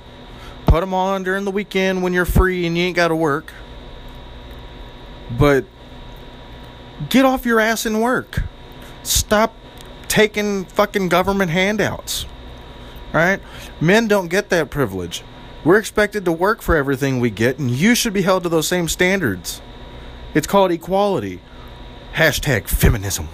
put 0.67 0.81
them 0.81 0.95
on 0.95 1.23
during 1.25 1.45
the 1.45 1.51
weekend 1.51 2.03
when 2.03 2.13
you're 2.13 2.25
free 2.25 2.67
and 2.67 2.77
you 2.77 2.85
ain't 2.85 2.97
got 2.97 3.09
to 3.09 3.17
work. 3.17 3.53
But 5.37 5.65
get 7.09 7.25
off 7.25 7.45
your 7.45 7.61
ass 7.61 7.87
and 7.87 8.01
work. 8.01 8.43
Stop 9.03 9.55
taking 10.11 10.65
fucking 10.67 11.09
government 11.09 11.51
handouts. 11.53 12.27
Right? 13.15 13.41
Men 13.81 14.09
don't 14.09 14.29
get 14.29 14.51
that 14.51 14.69
privilege. 14.69 15.23
We're 15.65 15.79
expected 15.79 16.25
to 16.27 16.33
work 16.33 16.61
for 16.63 16.77
everything 16.77 17.21
we 17.21 17.31
get, 17.31 17.59
and 17.59 17.71
you 17.71 17.95
should 17.95 18.13
be 18.13 18.23
held 18.23 18.43
to 18.43 18.49
those 18.49 18.69
same 18.69 18.89
standards. 18.89 19.63
It's 20.35 20.47
called 20.47 20.71
equality. 20.71 21.41
Hashtag 22.13 22.69
feminism. 22.69 23.29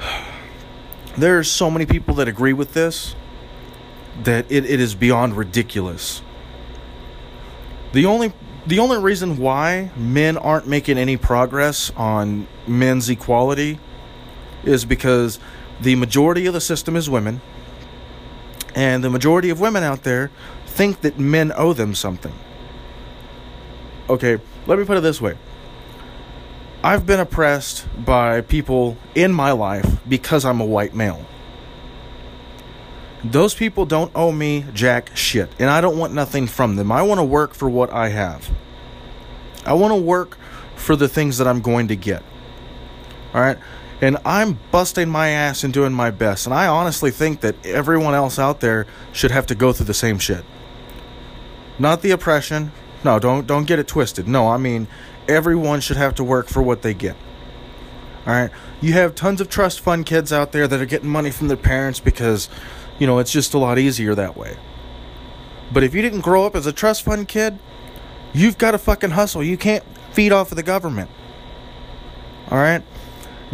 There 1.16 1.38
are 1.38 1.44
so 1.44 1.70
many 1.70 1.86
people 1.86 2.16
that 2.16 2.26
agree 2.26 2.52
with 2.52 2.74
this 2.74 3.14
that 4.24 4.50
it, 4.50 4.64
it 4.64 4.80
is 4.80 4.96
beyond 4.96 5.36
ridiculous. 5.36 6.22
The 7.92 8.04
only 8.06 8.32
the 8.66 8.80
only 8.80 8.98
reason 8.98 9.36
why 9.36 9.92
men 9.96 10.36
aren't 10.36 10.66
making 10.66 10.98
any 10.98 11.16
progress 11.16 11.92
on 11.96 12.48
men's 12.66 13.08
equality 13.08 13.78
is 14.66 14.84
because 14.84 15.38
the 15.80 15.94
majority 15.96 16.46
of 16.46 16.54
the 16.54 16.60
system 16.60 16.96
is 16.96 17.10
women 17.10 17.40
and 18.74 19.04
the 19.04 19.10
majority 19.10 19.50
of 19.50 19.60
women 19.60 19.82
out 19.82 20.02
there 20.02 20.30
think 20.66 21.02
that 21.02 21.18
men 21.18 21.52
owe 21.56 21.72
them 21.72 21.94
something. 21.94 22.34
Okay, 24.08 24.38
let 24.66 24.78
me 24.78 24.84
put 24.84 24.96
it 24.96 25.02
this 25.02 25.20
way. 25.20 25.36
I've 26.82 27.06
been 27.06 27.20
oppressed 27.20 27.86
by 28.04 28.42
people 28.42 28.98
in 29.14 29.32
my 29.32 29.52
life 29.52 30.00
because 30.06 30.44
I'm 30.44 30.60
a 30.60 30.66
white 30.66 30.94
male. 30.94 31.24
Those 33.22 33.54
people 33.54 33.86
don't 33.86 34.12
owe 34.14 34.32
me 34.32 34.66
jack 34.74 35.16
shit, 35.16 35.50
and 35.58 35.70
I 35.70 35.80
don't 35.80 35.96
want 35.96 36.12
nothing 36.12 36.46
from 36.46 36.76
them. 36.76 36.92
I 36.92 37.00
want 37.00 37.20
to 37.20 37.24
work 37.24 37.54
for 37.54 37.70
what 37.70 37.90
I 37.90 38.10
have. 38.10 38.50
I 39.64 39.72
want 39.72 39.92
to 39.92 40.00
work 40.00 40.36
for 40.76 40.94
the 40.94 41.08
things 41.08 41.38
that 41.38 41.48
I'm 41.48 41.62
going 41.62 41.88
to 41.88 41.96
get. 41.96 42.22
All 43.32 43.40
right? 43.40 43.56
And 44.00 44.18
I'm 44.24 44.58
busting 44.70 45.08
my 45.08 45.28
ass 45.28 45.64
and 45.64 45.72
doing 45.72 45.92
my 45.92 46.10
best. 46.10 46.46
And 46.46 46.54
I 46.54 46.66
honestly 46.66 47.10
think 47.10 47.40
that 47.40 47.54
everyone 47.64 48.14
else 48.14 48.38
out 48.38 48.60
there 48.60 48.86
should 49.12 49.30
have 49.30 49.46
to 49.46 49.54
go 49.54 49.72
through 49.72 49.86
the 49.86 49.94
same 49.94 50.18
shit. 50.18 50.44
Not 51.78 52.02
the 52.02 52.10
oppression. 52.10 52.72
No, 53.04 53.18
don't 53.18 53.46
don't 53.46 53.64
get 53.64 53.78
it 53.78 53.88
twisted. 53.88 54.26
No, 54.26 54.48
I 54.48 54.56
mean 54.56 54.88
everyone 55.28 55.80
should 55.80 55.96
have 55.96 56.14
to 56.16 56.24
work 56.24 56.48
for 56.48 56.62
what 56.62 56.82
they 56.82 56.94
get. 56.94 57.16
All 58.26 58.32
right? 58.32 58.50
You 58.80 58.92
have 58.94 59.14
tons 59.14 59.40
of 59.40 59.48
trust 59.48 59.80
fund 59.80 60.06
kids 60.06 60.32
out 60.32 60.52
there 60.52 60.68
that 60.68 60.80
are 60.80 60.86
getting 60.86 61.08
money 61.08 61.30
from 61.30 61.48
their 61.48 61.56
parents 61.56 62.00
because 62.00 62.48
you 62.98 63.06
know, 63.06 63.18
it's 63.18 63.32
just 63.32 63.54
a 63.54 63.58
lot 63.58 63.78
easier 63.78 64.14
that 64.14 64.36
way. 64.36 64.56
But 65.72 65.82
if 65.82 65.94
you 65.94 66.02
didn't 66.02 66.20
grow 66.20 66.46
up 66.46 66.54
as 66.54 66.66
a 66.66 66.72
trust 66.72 67.02
fund 67.02 67.26
kid, 67.26 67.58
you've 68.32 68.58
got 68.58 68.72
to 68.72 68.78
fucking 68.78 69.10
hustle. 69.10 69.42
You 69.42 69.56
can't 69.56 69.84
feed 70.12 70.32
off 70.32 70.52
of 70.52 70.56
the 70.56 70.62
government. 70.62 71.10
All 72.50 72.58
right? 72.58 72.82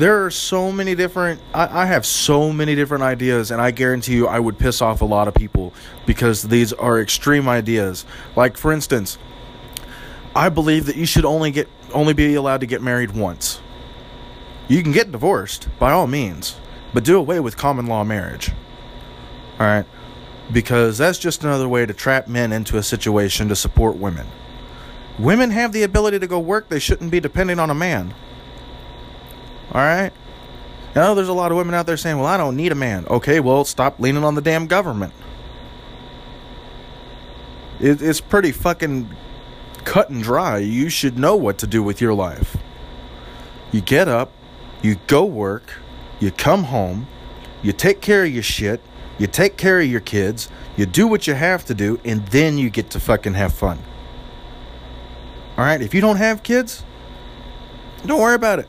There 0.00 0.24
are 0.24 0.30
so 0.30 0.72
many 0.72 0.94
different 0.94 1.40
I, 1.52 1.82
I, 1.82 1.86
have 1.86 2.06
so 2.06 2.52
many 2.52 2.74
different 2.74 3.02
ideas 3.02 3.50
and 3.50 3.60
i 3.60 3.70
guarantee 3.70 4.14
you 4.14 4.26
i 4.26 4.38
would 4.38 4.58
piss 4.58 4.80
off 4.80 5.02
a 5.02 5.04
lot 5.04 5.28
of 5.28 5.34
people 5.34 5.74
because 6.06 6.42
these 6.42 6.72
are 6.72 6.98
extreme 7.00 7.48
ideas. 7.48 8.06
Like 8.34 8.56
for 8.56 8.72
instance 8.72 9.18
i 10.34 10.48
believe 10.48 10.86
that 10.86 10.96
you 10.96 11.04
should 11.04 11.24
only 11.24 11.50
get 11.50 11.68
only 11.92 12.14
be 12.14 12.34
allowed 12.34 12.60
to 12.60 12.66
get 12.66 12.82
married 12.82 13.10
once. 13.12 13.60
You 14.68 14.82
can 14.82 14.92
get 14.92 15.12
divorced 15.12 15.68
by 15.78 15.92
all 15.92 16.06
means 16.06 16.56
but 16.94 17.04
do 17.04 17.18
away 17.18 17.38
with 17.40 17.56
common 17.56 17.86
law 17.86 18.02
marriage. 18.02 18.50
All 19.58 19.66
right 19.66 19.86
because 20.50 20.98
that's 20.98 21.18
just 21.18 21.44
another 21.44 21.68
way 21.68 21.84
to 21.86 21.92
trap 21.94 22.26
men 22.26 22.52
into 22.52 22.76
a 22.76 22.82
situation 22.82 23.48
to 23.48 23.54
support 23.54 23.96
women. 23.96 24.26
Women 25.18 25.50
have 25.50 25.72
the 25.72 25.82
ability 25.82 26.18
to 26.20 26.26
go 26.26 26.40
work 26.40 26.68
they 26.68 26.78
shouldn't 26.78 27.10
be 27.10 27.20
depending 27.20 27.58
on 27.58 27.68
a 27.68 27.74
man 27.74 28.14
all 29.72 29.80
right? 29.80 30.12
I 30.94 31.00
know 31.00 31.14
there's 31.14 31.28
a 31.28 31.32
lot 31.32 31.52
of 31.52 31.56
women 31.56 31.74
out 31.74 31.86
there 31.86 31.96
saying, 31.96 32.18
well, 32.18 32.26
I 32.26 32.36
don't 32.36 32.56
need 32.56 32.72
a 32.72 32.74
man. 32.74 33.06
Okay, 33.06 33.38
well, 33.38 33.64
stop 33.64 34.00
leaning 34.00 34.24
on 34.24 34.34
the 34.34 34.40
damn 34.40 34.66
government. 34.66 35.12
It, 37.78 38.02
it's 38.02 38.20
pretty 38.20 38.52
fucking 38.52 39.14
cut 39.84 40.10
and 40.10 40.22
dry. 40.22 40.58
You 40.58 40.88
should 40.88 41.18
know 41.18 41.36
what 41.36 41.58
to 41.58 41.66
do 41.66 41.82
with 41.82 42.00
your 42.00 42.12
life. 42.12 42.56
You 43.72 43.80
get 43.80 44.08
up, 44.08 44.32
you 44.82 44.96
go 45.06 45.24
work, 45.24 45.74
you 46.18 46.32
come 46.32 46.64
home, 46.64 47.06
you 47.62 47.72
take 47.72 48.00
care 48.00 48.24
of 48.24 48.32
your 48.32 48.42
shit, 48.42 48.80
you 49.18 49.26
take 49.26 49.56
care 49.56 49.80
of 49.80 49.86
your 49.86 50.00
kids, 50.00 50.48
you 50.76 50.86
do 50.86 51.06
what 51.06 51.26
you 51.26 51.34
have 51.34 51.64
to 51.66 51.74
do, 51.74 52.00
and 52.04 52.26
then 52.28 52.58
you 52.58 52.68
get 52.68 52.90
to 52.90 53.00
fucking 53.00 53.34
have 53.34 53.54
fun. 53.54 53.78
Alright, 55.56 55.82
if 55.82 55.94
you 55.94 56.00
don't 56.00 56.16
have 56.16 56.42
kids, 56.42 56.82
don't 58.04 58.20
worry 58.20 58.34
about 58.34 58.58
it. 58.58 58.68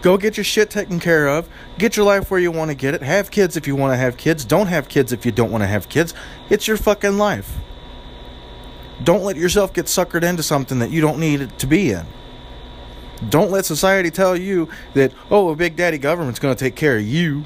Go 0.00 0.16
get 0.16 0.36
your 0.36 0.44
shit 0.44 0.70
taken 0.70 1.00
care 1.00 1.26
of. 1.26 1.48
Get 1.76 1.96
your 1.96 2.06
life 2.06 2.30
where 2.30 2.38
you 2.38 2.52
want 2.52 2.70
to 2.70 2.74
get 2.74 2.94
it. 2.94 3.02
Have 3.02 3.30
kids 3.30 3.56
if 3.56 3.66
you 3.66 3.74
want 3.74 3.92
to 3.92 3.96
have 3.96 4.16
kids. 4.16 4.44
Don't 4.44 4.68
have 4.68 4.88
kids 4.88 5.12
if 5.12 5.26
you 5.26 5.32
don't 5.32 5.50
want 5.50 5.62
to 5.62 5.66
have 5.66 5.88
kids. 5.88 6.14
It's 6.48 6.68
your 6.68 6.76
fucking 6.76 7.18
life. 7.18 7.56
Don't 9.02 9.24
let 9.24 9.36
yourself 9.36 9.72
get 9.72 9.86
suckered 9.86 10.22
into 10.22 10.42
something 10.42 10.78
that 10.78 10.90
you 10.90 11.00
don't 11.00 11.18
need 11.18 11.56
to 11.58 11.66
be 11.66 11.90
in. 11.90 12.06
Don't 13.28 13.50
let 13.50 13.64
society 13.64 14.10
tell 14.10 14.36
you 14.36 14.68
that, 14.94 15.12
oh, 15.30 15.48
a 15.48 15.56
big 15.56 15.74
daddy 15.74 15.98
government's 15.98 16.38
going 16.38 16.54
to 16.54 16.58
take 16.58 16.76
care 16.76 16.96
of 16.96 17.02
you. 17.02 17.44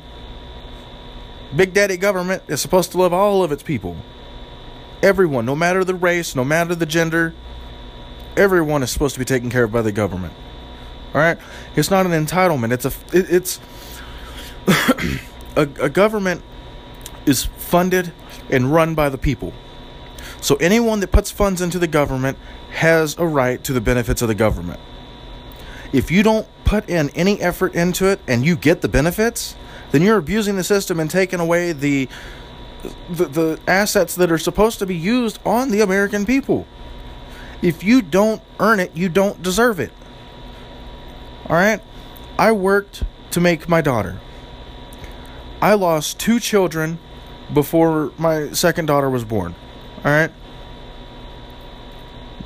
Big 1.57 1.73
daddy 1.73 1.97
government 1.97 2.43
is 2.49 2.61
supposed 2.61 2.93
to 2.93 2.99
love 2.99 3.13
all 3.13 3.43
of 3.43 3.53
its 3.53 3.63
people. 3.63 3.97
Everyone, 5.03 5.47
no 5.47 5.57
matter 5.57 5.85
the 5.85 5.95
race, 5.95 6.37
no 6.37 6.45
matter 6.45 6.75
the 6.75 6.87
gender, 6.87 7.35
everyone 8.37 8.83
is 8.83 8.91
supposed 8.91 9.15
to 9.15 9.19
be 9.19 9.25
taken 9.25 9.51
care 9.51 9.65
of 9.65 9.73
by 9.73 9.83
the 9.83 9.93
government. 9.93 10.35
All 11.15 11.21
right, 11.21 11.39
it's 11.77 11.91
not 11.91 12.07
an 12.07 12.13
entitlement. 12.13 12.73
It's 12.73 12.85
a 12.85 12.93
it, 13.17 13.31
it's 13.31 13.61
a, 15.57 15.63
a 15.81 15.89
government 15.89 16.43
is 17.27 17.45
funded 17.45 18.13
and 18.51 18.73
run 18.73 18.95
by 18.95 19.09
the 19.09 19.19
people. 19.19 19.53
So 20.41 20.57
anyone 20.57 21.01
that 21.01 21.13
puts 21.13 21.31
funds 21.31 21.61
into 21.61 21.79
the 21.79 21.87
government 21.87 22.39
has 22.71 23.17
a 23.19 23.27
right 23.27 23.63
to 23.65 23.73
the 23.73 23.81
benefits 23.81 24.23
of 24.23 24.29
the 24.29 24.35
government. 24.35 24.81
If 25.93 26.11
you 26.11 26.23
don't 26.23 26.49
put 26.65 26.89
in 26.89 27.11
any 27.11 27.41
effort 27.41 27.75
into 27.75 28.07
it 28.07 28.21
and 28.27 28.45
you 28.45 28.57
get 28.57 28.81
the 28.81 28.89
benefits, 28.89 29.55
then 29.91 30.03
you're 30.03 30.17
abusing 30.17 30.57
the 30.57 30.65
system 30.65 30.99
and 30.99 31.11
taking 31.11 31.41
away 31.41 31.73
the 31.73 32.09
the, 33.11 33.27
the 33.27 33.61
assets 33.69 34.17
that 34.17 34.33
are 34.33 34.39
supposed 34.39 34.81
to 34.81 34.87
be 34.87 34.97
used 34.97 35.39
on 35.45 35.71
the 35.71 35.83
American 35.83 36.27
people. 36.27 36.67
If 37.61 37.85
you 37.85 38.03
don't 38.03 38.43
earn 38.59 38.81
it, 38.81 38.97
you 38.97 39.09
don't 39.09 39.41
deserve 39.41 39.79
it. 39.79 39.93
All 41.49 41.57
right? 41.57 41.81
I 42.39 42.53
worked 42.53 43.05
to 43.33 43.41
make 43.41 43.69
my 43.69 43.81
daughter. 43.81 44.21
I 45.61 45.75
lost 45.75 46.19
two 46.19 46.41
children 46.41 46.99
before 47.53 48.13
my 48.19 48.51
second 48.53 48.87
daughter 48.87 49.09
was 49.09 49.25
born. 49.25 49.55
All 49.99 50.11
right? 50.11 50.33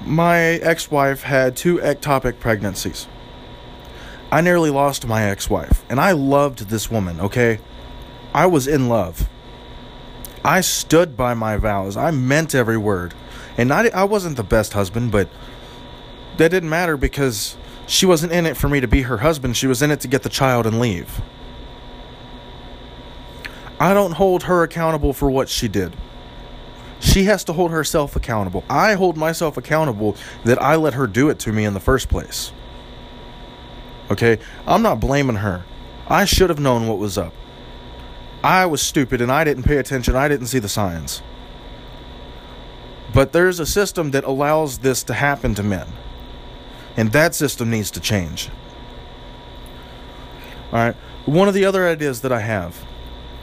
My 0.05 0.39
ex 0.39 0.91
wife 0.91 1.23
had 1.23 1.57
two 1.57 1.79
ectopic 1.79 2.39
pregnancies. 2.39 3.09
I 4.31 4.41
nearly 4.41 4.71
lost 4.71 5.07
my 5.07 5.25
ex 5.25 5.49
wife, 5.49 5.85
and 5.89 6.01
I 6.01 6.13
loved 6.13 6.69
this 6.69 6.91
woman, 6.91 7.21
okay? 7.21 7.61
I 8.35 8.47
was 8.47 8.67
in 8.67 8.89
love. 8.89 9.29
I 10.45 10.61
stood 10.61 11.17
by 11.17 11.35
my 11.35 11.57
vows. 11.57 11.97
I 11.97 12.11
meant 12.11 12.55
every 12.55 12.77
word. 12.77 13.15
And 13.57 13.73
I, 13.73 13.89
I 13.89 14.05
wasn't 14.05 14.37
the 14.37 14.45
best 14.45 14.75
husband, 14.75 15.11
but 15.11 15.29
that 16.37 16.51
didn't 16.51 16.69
matter 16.69 16.97
because 16.97 17.57
she 17.87 18.07
wasn't 18.07 18.33
in 18.33 18.47
it 18.47 18.57
for 18.57 18.69
me 18.69 18.81
to 18.81 18.89
be 18.89 19.03
her 19.03 19.19
husband, 19.19 19.57
she 19.57 19.67
was 19.67 19.83
in 19.83 19.91
it 19.91 20.01
to 20.01 20.09
get 20.09 20.23
the 20.23 20.29
child 20.29 20.67
and 20.67 20.81
leave. 20.81 21.21
I 23.79 23.95
don't 23.95 24.13
hold 24.13 24.45
her 24.45 24.63
accountable 24.63 25.13
for 25.13 25.31
what 25.31 25.49
she 25.49 25.69
did. 25.69 25.95
She 27.01 27.25
has 27.25 27.45
to 27.45 27.53
hold 27.53 27.71
herself 27.71 28.17
accountable. 28.17 28.65
I 28.71 28.95
hold 28.95 29.17
myself 29.17 29.57
accountable 29.57 30.17
that 30.45 30.61
I 30.63 30.77
let 30.77 30.95
her 30.95 31.07
do 31.07 31.29
it 31.29 31.39
to 31.41 31.53
me 31.53 31.65
in 31.65 31.75
the 31.75 31.81
first 31.81 32.09
place. 32.09 32.53
Okay? 34.11 34.39
I'm 34.67 34.83
not 34.83 34.99
blaming 35.01 35.37
her. 35.37 35.65
I 36.09 36.25
should 36.25 36.51
have 36.51 36.61
known 36.61 36.87
what 36.87 36.99
was 36.99 37.19
up. 37.19 37.35
I 38.43 38.67
was 38.67 38.81
stupid 38.81 39.21
and 39.21 39.31
I 39.31 39.45
didn't 39.45 39.65
pay 39.65 39.77
attention. 39.77 40.17
I 40.17 40.29
didn't 40.29 40.47
see 40.47 40.59
the 40.59 40.69
signs. 40.69 41.23
But 43.13 43.33
there's 43.33 43.61
a 43.61 43.67
system 43.67 44.13
that 44.13 44.25
allows 44.25 44.79
this 44.79 45.03
to 45.05 45.15
happen 45.15 45.55
to 45.57 45.63
men. 45.63 45.87
And 46.97 47.13
that 47.13 47.35
system 47.35 47.71
needs 47.71 47.91
to 47.93 48.01
change. 48.01 48.49
All 50.73 50.79
right. 50.79 50.97
One 51.27 51.49
of 51.49 51.55
the 51.55 51.65
other 51.65 51.87
ideas 51.87 52.23
that 52.23 52.33
I 52.33 52.41
have, 52.41 52.85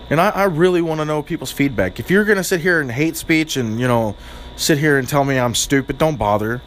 and 0.10 0.20
I, 0.20 0.30
I 0.30 0.44
really 0.46 0.82
want 0.82 1.02
to 1.02 1.06
know 1.06 1.22
people's 1.22 1.52
feedback. 1.52 2.00
If 2.00 2.10
you're 2.10 2.26
going 2.26 2.38
to 2.38 2.44
sit 2.44 2.62
here 2.62 2.80
and 2.80 2.92
hate 2.92 3.16
speech 3.16 3.58
and, 3.58 3.80
you 3.80 3.88
know, 3.88 4.16
sit 4.56 4.78
here 4.78 4.98
and 4.98 5.08
tell 5.08 5.24
me 5.24 5.38
I'm 5.38 5.56
stupid, 5.56 5.98
don't 5.98 6.18
bother. 6.18 6.62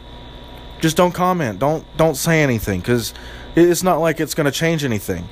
Just 0.79 0.95
don't 0.95 1.13
comment. 1.13 1.59
Don't 1.59 1.85
don't 1.97 2.15
say 2.15 2.43
anything 2.43 2.81
cuz 2.83 3.13
it's 3.55 3.81
not 3.81 3.99
like 3.99 4.19
it's 4.19 4.35
going 4.35 4.45
to 4.45 4.51
change 4.51 4.83
anything. 4.83 5.27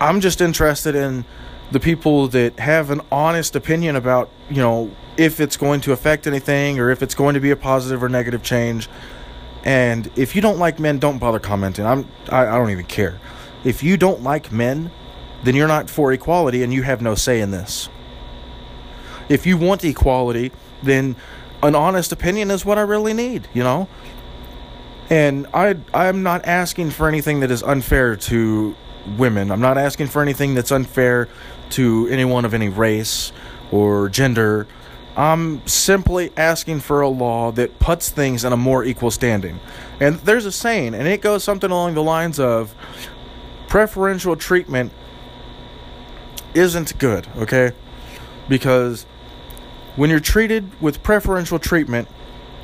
I'm 0.00 0.20
just 0.20 0.40
interested 0.40 0.94
in 0.94 1.24
the 1.72 1.80
people 1.80 2.28
that 2.28 2.60
have 2.60 2.90
an 2.90 3.00
honest 3.10 3.56
opinion 3.56 3.96
about, 3.96 4.30
you 4.48 4.62
know, 4.62 4.90
if 5.16 5.40
it's 5.40 5.56
going 5.56 5.80
to 5.82 5.92
affect 5.92 6.26
anything 6.26 6.78
or 6.78 6.90
if 6.90 7.02
it's 7.02 7.14
going 7.14 7.34
to 7.34 7.40
be 7.40 7.50
a 7.50 7.56
positive 7.56 8.02
or 8.02 8.08
negative 8.08 8.42
change. 8.42 8.88
And 9.64 10.10
if 10.14 10.36
you 10.36 10.42
don't 10.42 10.58
like 10.58 10.78
men, 10.78 10.98
don't 10.98 11.18
bother 11.18 11.38
commenting. 11.38 11.86
I'm 11.86 12.06
I, 12.30 12.46
I 12.46 12.58
don't 12.58 12.70
even 12.70 12.84
care. 12.84 13.18
If 13.64 13.82
you 13.82 13.96
don't 13.96 14.22
like 14.22 14.52
men, 14.52 14.90
then 15.42 15.56
you're 15.56 15.68
not 15.68 15.88
for 15.88 16.12
equality 16.12 16.62
and 16.62 16.72
you 16.72 16.82
have 16.82 17.00
no 17.00 17.14
say 17.14 17.40
in 17.40 17.50
this. 17.50 17.88
If 19.28 19.46
you 19.46 19.56
want 19.56 19.82
equality, 19.84 20.52
then 20.82 21.16
an 21.62 21.74
honest 21.74 22.12
opinion 22.12 22.50
is 22.50 22.64
what 22.64 22.76
I 22.76 22.82
really 22.82 23.14
need, 23.14 23.48
you 23.54 23.62
know? 23.62 23.88
And 25.08 25.46
I 25.54 25.76
I'm 25.94 26.22
not 26.22 26.44
asking 26.44 26.90
for 26.90 27.08
anything 27.08 27.40
that 27.40 27.50
is 27.50 27.62
unfair 27.62 28.16
to 28.16 28.76
women. 29.16 29.50
I'm 29.50 29.60
not 29.60 29.78
asking 29.78 30.08
for 30.08 30.20
anything 30.20 30.54
that's 30.54 30.72
unfair 30.72 31.28
to 31.70 32.06
anyone 32.08 32.44
of 32.44 32.52
any 32.52 32.68
race 32.68 33.32
or 33.70 34.08
gender. 34.08 34.66
I'm 35.16 35.66
simply 35.66 36.32
asking 36.36 36.80
for 36.80 37.00
a 37.00 37.08
law 37.08 37.52
that 37.52 37.78
puts 37.78 38.10
things 38.10 38.44
in 38.44 38.52
a 38.52 38.56
more 38.56 38.84
equal 38.84 39.10
standing. 39.10 39.60
And 40.00 40.16
there's 40.20 40.44
a 40.44 40.52
saying, 40.52 40.94
and 40.94 41.06
it 41.06 41.20
goes 41.20 41.44
something 41.44 41.70
along 41.70 41.94
the 41.94 42.02
lines 42.02 42.40
of 42.40 42.74
preferential 43.68 44.34
treatment 44.34 44.92
isn't 46.54 46.98
good, 46.98 47.28
okay? 47.36 47.72
Because 48.48 49.06
when 49.96 50.10
you're 50.10 50.20
treated 50.20 50.80
with 50.80 51.02
preferential 51.02 51.58
treatment, 51.58 52.08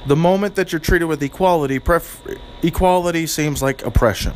the 0.07 0.17
moment 0.17 0.57
that 0.57 0.73
you're 0.73 0.81
treated 0.81 1.05
with 1.05 1.23
equality, 1.23 1.79
pref- 1.79 2.23
equality 2.63 3.27
seems 3.27 3.63
like 3.63 3.85
oppression. 3.85 4.35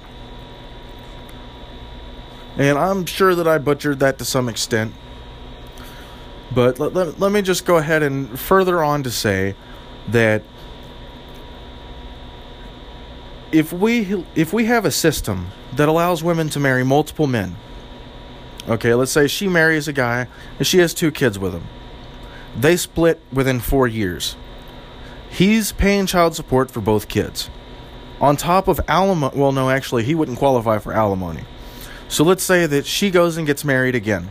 And 2.56 2.78
I'm 2.78 3.06
sure 3.06 3.34
that 3.34 3.48
I 3.48 3.58
butchered 3.58 3.98
that 4.00 4.18
to 4.18 4.24
some 4.24 4.48
extent. 4.48 4.94
But 6.54 6.78
let, 6.78 6.94
let, 6.94 7.18
let 7.18 7.32
me 7.32 7.42
just 7.42 7.64
go 7.64 7.76
ahead 7.76 8.02
and 8.02 8.38
further 8.38 8.82
on 8.82 9.02
to 9.02 9.10
say 9.10 9.56
that 10.08 10.42
if 13.50 13.72
we 13.72 14.24
if 14.34 14.52
we 14.52 14.66
have 14.66 14.84
a 14.84 14.90
system 14.90 15.48
that 15.74 15.88
allows 15.88 16.22
women 16.22 16.48
to 16.50 16.60
marry 16.60 16.84
multiple 16.84 17.26
men, 17.26 17.56
okay, 18.68 18.94
let's 18.94 19.12
say 19.12 19.26
she 19.26 19.48
marries 19.48 19.88
a 19.88 19.92
guy 19.92 20.28
and 20.58 20.66
she 20.66 20.78
has 20.78 20.94
two 20.94 21.10
kids 21.10 21.38
with 21.38 21.52
him. 21.52 21.64
They 22.56 22.76
split 22.76 23.20
within 23.32 23.58
4 23.58 23.88
years. 23.88 24.36
He's 25.28 25.72
paying 25.72 26.06
child 26.06 26.36
support 26.36 26.70
for 26.70 26.80
both 26.80 27.08
kids. 27.08 27.50
On 28.20 28.36
top 28.36 28.68
of 28.68 28.80
alimony, 28.86 29.36
well 29.36 29.50
no, 29.50 29.70
actually 29.70 30.04
he 30.04 30.14
wouldn't 30.14 30.38
qualify 30.38 30.78
for 30.78 30.92
alimony. 30.92 31.44
So 32.08 32.22
let's 32.22 32.44
say 32.44 32.66
that 32.66 32.86
she 32.86 33.10
goes 33.10 33.36
and 33.36 33.46
gets 33.46 33.64
married 33.64 33.96
again. 33.96 34.30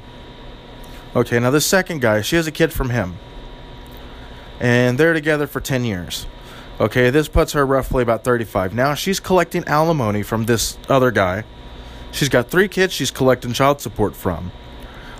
Okay, 1.15 1.39
now 1.39 1.51
the 1.51 1.61
second 1.61 2.01
guy, 2.01 2.21
she 2.21 2.35
has 2.35 2.47
a 2.47 2.51
kid 2.51 2.73
from 2.73 2.89
him. 2.89 3.17
And 4.59 4.97
they're 4.97 5.13
together 5.13 5.47
for 5.47 5.59
10 5.59 5.85
years. 5.85 6.25
Okay, 6.79 7.09
this 7.09 7.27
puts 7.27 7.53
her 7.53 7.65
roughly 7.65 8.01
about 8.01 8.23
35. 8.23 8.73
Now 8.73 8.93
she's 8.93 9.19
collecting 9.19 9.63
alimony 9.65 10.23
from 10.23 10.45
this 10.45 10.77
other 10.89 11.11
guy. 11.11 11.43
She's 12.11 12.29
got 12.29 12.49
three 12.49 12.67
kids 12.67 12.93
she's 12.93 13.11
collecting 13.11 13.53
child 13.53 13.81
support 13.81 14.15
from. 14.15 14.51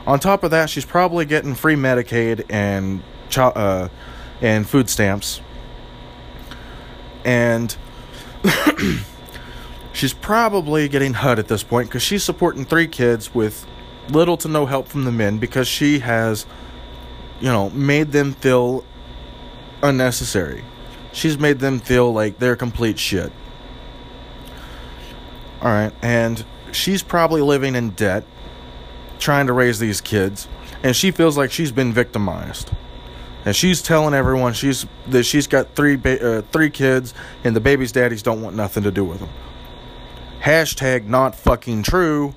On 0.06 0.20
top 0.20 0.44
of 0.44 0.52
that, 0.52 0.70
she's 0.70 0.86
probably 0.86 1.26
getting 1.26 1.56
free 1.56 1.76
Medicaid 1.76 2.46
and 2.50 3.02
uh, 3.38 3.90
and 4.42 4.68
food 4.68 4.90
stamps. 4.90 5.42
And 7.24 7.76
She's 9.94 10.14
probably 10.14 10.90
getting 10.90 11.14
HUD 11.14 11.38
at 11.38 11.48
this 11.48 11.62
point 11.62 11.88
because 11.88 12.02
she's 12.02 12.24
supporting 12.24 12.66
three 12.66 12.88
kids 12.88 13.34
with 13.34 13.66
little 14.10 14.38
to 14.38 14.48
no 14.48 14.66
help 14.66 14.88
from 14.88 15.06
the 15.06 15.12
men 15.12 15.38
because 15.38 15.68
she 15.68 16.00
has, 16.00 16.46
you 17.40 17.48
know, 17.48 17.70
made 17.72 18.12
them 18.12 18.34
feel 18.34 18.84
unnecessary. 19.82 20.64
She's 21.12 21.38
made 21.38 21.60
them 21.60 21.80
feel 21.80 22.12
like 22.12 22.40
they're 22.40 22.56
complete 22.56 23.00
shit. 23.00 23.32
Alright, 25.62 25.94
and 26.02 26.44
she's 26.72 27.04
probably 27.04 27.42
living 27.42 27.76
in 27.76 27.92
debt 27.92 28.26
trying 29.20 29.48
to 29.48 29.54
raise 29.54 29.80
these 29.80 30.02
kids, 30.02 30.48
and 30.84 30.96
she 30.96 31.12
feels 31.12 31.38
like 31.38 31.52
she's 31.52 31.72
been 31.72 31.94
victimized. 31.94 32.72
And 33.46 33.56
she's 33.56 33.82
telling 33.82 34.14
everyone 34.14 34.54
she's 34.54 34.86
that 35.08 35.24
she's 35.24 35.48
got 35.48 35.76
three 35.76 35.96
ba- 35.96 36.40
uh, 36.40 36.42
three 36.52 36.70
kids, 36.70 37.14
and 37.44 37.56
the 37.56 37.60
baby's 37.60 37.92
daddies 37.92 38.24
don't 38.24 38.42
want 38.42 38.56
nothing 38.56 38.84
to 38.84 38.92
do 38.92 39.04
with 39.04 39.20
them 39.20 39.30
hashtag 40.44 41.06
not 41.06 41.36
fucking 41.36 41.84
true. 41.84 42.36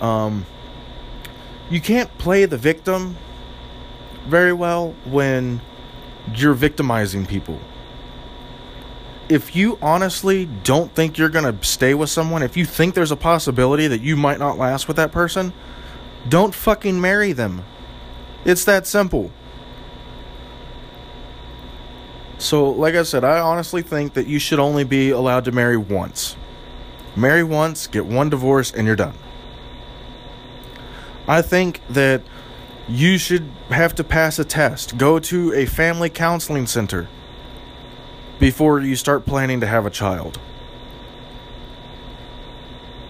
Um, 0.00 0.46
you 1.70 1.80
can't 1.80 2.16
play 2.18 2.46
the 2.46 2.56
victim 2.56 3.16
very 4.26 4.52
well 4.52 4.94
when 5.04 5.60
you're 6.34 6.54
victimizing 6.54 7.26
people. 7.26 7.60
If 9.28 9.54
you 9.54 9.78
honestly 9.80 10.46
don't 10.64 10.92
think 10.94 11.16
you're 11.16 11.28
going 11.28 11.56
to 11.56 11.64
stay 11.64 11.94
with 11.94 12.10
someone, 12.10 12.42
if 12.42 12.56
you 12.56 12.64
think 12.64 12.94
there's 12.94 13.12
a 13.12 13.16
possibility 13.16 13.86
that 13.86 14.00
you 14.00 14.16
might 14.16 14.40
not 14.40 14.58
last 14.58 14.88
with 14.88 14.96
that 14.96 15.12
person, 15.12 15.52
don't 16.28 16.54
fucking 16.54 17.00
marry 17.00 17.32
them. 17.32 17.64
It's 18.44 18.64
that 18.64 18.86
simple. 18.86 19.30
So, 22.38 22.70
like 22.70 22.94
I 22.94 23.02
said, 23.02 23.22
I 23.22 23.38
honestly 23.38 23.82
think 23.82 24.14
that 24.14 24.26
you 24.26 24.38
should 24.38 24.58
only 24.58 24.82
be 24.82 25.10
allowed 25.10 25.44
to 25.44 25.52
marry 25.52 25.76
once. 25.76 26.36
Marry 27.14 27.44
once, 27.44 27.86
get 27.86 28.06
one 28.06 28.30
divorce, 28.30 28.72
and 28.72 28.86
you're 28.86 28.96
done. 28.96 29.14
I 31.30 31.42
think 31.42 31.80
that 31.88 32.22
you 32.88 33.16
should 33.16 33.48
have 33.68 33.94
to 33.94 34.02
pass 34.02 34.40
a 34.40 34.44
test. 34.44 34.98
Go 34.98 35.20
to 35.20 35.52
a 35.54 35.64
family 35.64 36.10
counseling 36.10 36.66
center 36.66 37.08
before 38.40 38.80
you 38.80 38.96
start 38.96 39.26
planning 39.26 39.60
to 39.60 39.66
have 39.68 39.86
a 39.86 39.90
child. 39.90 40.40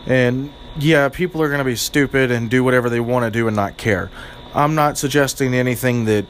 And 0.04 0.52
yeah, 0.78 1.09
people 1.09 1.40
are 1.40 1.48
going 1.48 1.61
to 1.61 1.64
be 1.64 1.76
stupid 1.76 2.30
and 2.30 2.50
do 2.50 2.62
whatever 2.62 2.90
they 2.90 3.00
want 3.00 3.24
to 3.24 3.30
do 3.30 3.46
and 3.46 3.56
not 3.56 3.78
care. 3.78 4.11
I'm 4.54 4.74
not 4.74 4.98
suggesting 4.98 5.54
anything 5.54 6.04
that 6.04 6.26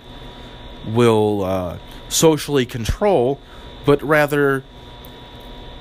will 0.87 1.43
uh, 1.43 1.79
socially 2.09 2.67
control, 2.67 3.41
but 3.85 4.01
rather 4.01 4.63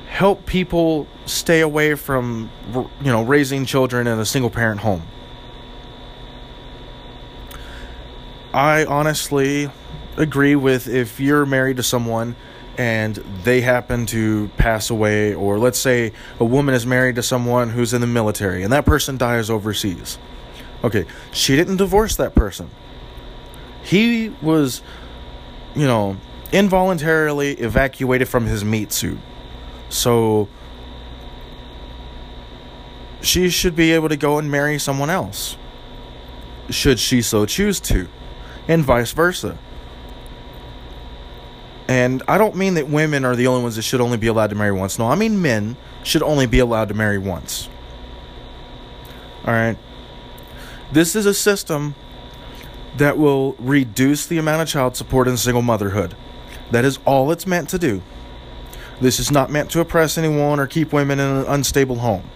help 0.07 0.47
people 0.47 1.05
stay 1.27 1.61
away 1.61 1.93
from 1.93 2.49
you 2.73 3.11
know 3.11 3.21
raising 3.21 3.63
children 3.63 4.07
in 4.07 4.17
a 4.17 4.25
single 4.25 4.49
parent 4.49 4.81
home. 4.81 5.03
I 8.53 8.85
honestly 8.85 9.69
agree 10.17 10.55
with 10.55 10.87
if 10.87 11.19
you're 11.19 11.45
married 11.45 11.77
to 11.77 11.83
someone 11.83 12.35
and 12.77 13.15
they 13.43 13.61
happen 13.61 14.05
to 14.07 14.49
pass 14.57 14.89
away 14.89 15.33
or 15.33 15.59
let's 15.59 15.79
say 15.79 16.13
a 16.39 16.45
woman 16.45 16.73
is 16.73 16.85
married 16.85 17.15
to 17.15 17.23
someone 17.23 17.69
who's 17.69 17.93
in 17.93 18.01
the 18.01 18.07
military 18.07 18.63
and 18.63 18.73
that 18.73 18.85
person 18.85 19.17
dies 19.17 19.49
overseas. 19.49 20.17
Okay, 20.83 21.05
she 21.31 21.55
didn't 21.55 21.77
divorce 21.77 22.15
that 22.15 22.35
person. 22.35 22.69
He 23.83 24.29
was 24.41 24.81
you 25.75 25.85
know, 25.85 26.17
involuntarily 26.51 27.53
evacuated 27.53 28.27
from 28.27 28.45
his 28.45 28.63
meat 28.63 28.91
suit. 28.91 29.19
So 29.89 30.49
she 33.21 33.49
should 33.49 33.75
be 33.75 33.91
able 33.91 34.09
to 34.09 34.17
go 34.17 34.37
and 34.37 34.49
marry 34.49 34.79
someone 34.79 35.09
else, 35.09 35.57
should 36.69 36.99
she 36.99 37.21
so 37.21 37.45
choose 37.45 37.79
to, 37.81 38.07
and 38.69 38.85
vice 38.85 39.11
versa. 39.11 39.57
And 41.89 42.21
I 42.27 42.37
don't 42.37 42.55
mean 42.55 42.75
that 42.75 42.87
women 42.87 43.25
are 43.25 43.35
the 43.35 43.47
only 43.47 43.63
ones 43.63 43.75
that 43.75 43.81
should 43.81 43.99
only 43.99 44.17
be 44.17 44.27
allowed 44.27 44.51
to 44.51 44.55
marry 44.55 44.71
once. 44.71 44.99
No, 44.99 45.07
I 45.07 45.15
mean 45.15 45.41
men 45.41 45.75
should 46.03 46.21
only 46.21 46.45
be 46.45 46.59
allowed 46.59 46.87
to 46.89 46.93
marry 46.93 47.17
once. 47.17 47.67
Alright? 49.43 49.77
This 50.91 51.15
is 51.15 51.25
a 51.25 51.33
system 51.33 51.95
that 52.97 53.17
will 53.17 53.53
reduce 53.53 54.27
the 54.27 54.37
amount 54.37 54.61
of 54.61 54.67
child 54.67 54.95
support 54.95 55.27
in 55.27 55.35
single 55.35 55.63
motherhood. 55.63 56.15
That 56.69 56.85
is 56.85 56.99
all 57.05 57.31
it's 57.31 57.47
meant 57.47 57.69
to 57.69 57.79
do. 57.79 58.03
This 59.01 59.19
is 59.19 59.31
not 59.31 59.49
meant 59.49 59.71
to 59.71 59.79
oppress 59.79 60.17
anyone 60.17 60.59
or 60.59 60.67
keep 60.67 60.93
women 60.93 61.19
in 61.19 61.27
an 61.27 61.45
unstable 61.47 61.97
home. 61.97 62.29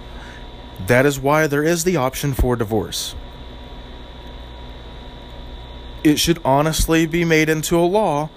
That 0.87 1.05
is 1.05 1.19
why 1.19 1.45
there 1.45 1.63
is 1.63 1.83
the 1.83 1.97
option 1.97 2.33
for 2.33 2.55
divorce. 2.55 3.13
It 6.03 6.19
should 6.19 6.39
honestly 6.43 7.05
be 7.05 7.25
made 7.25 7.49
into 7.49 7.77
a 7.77 7.85
law 7.85 8.29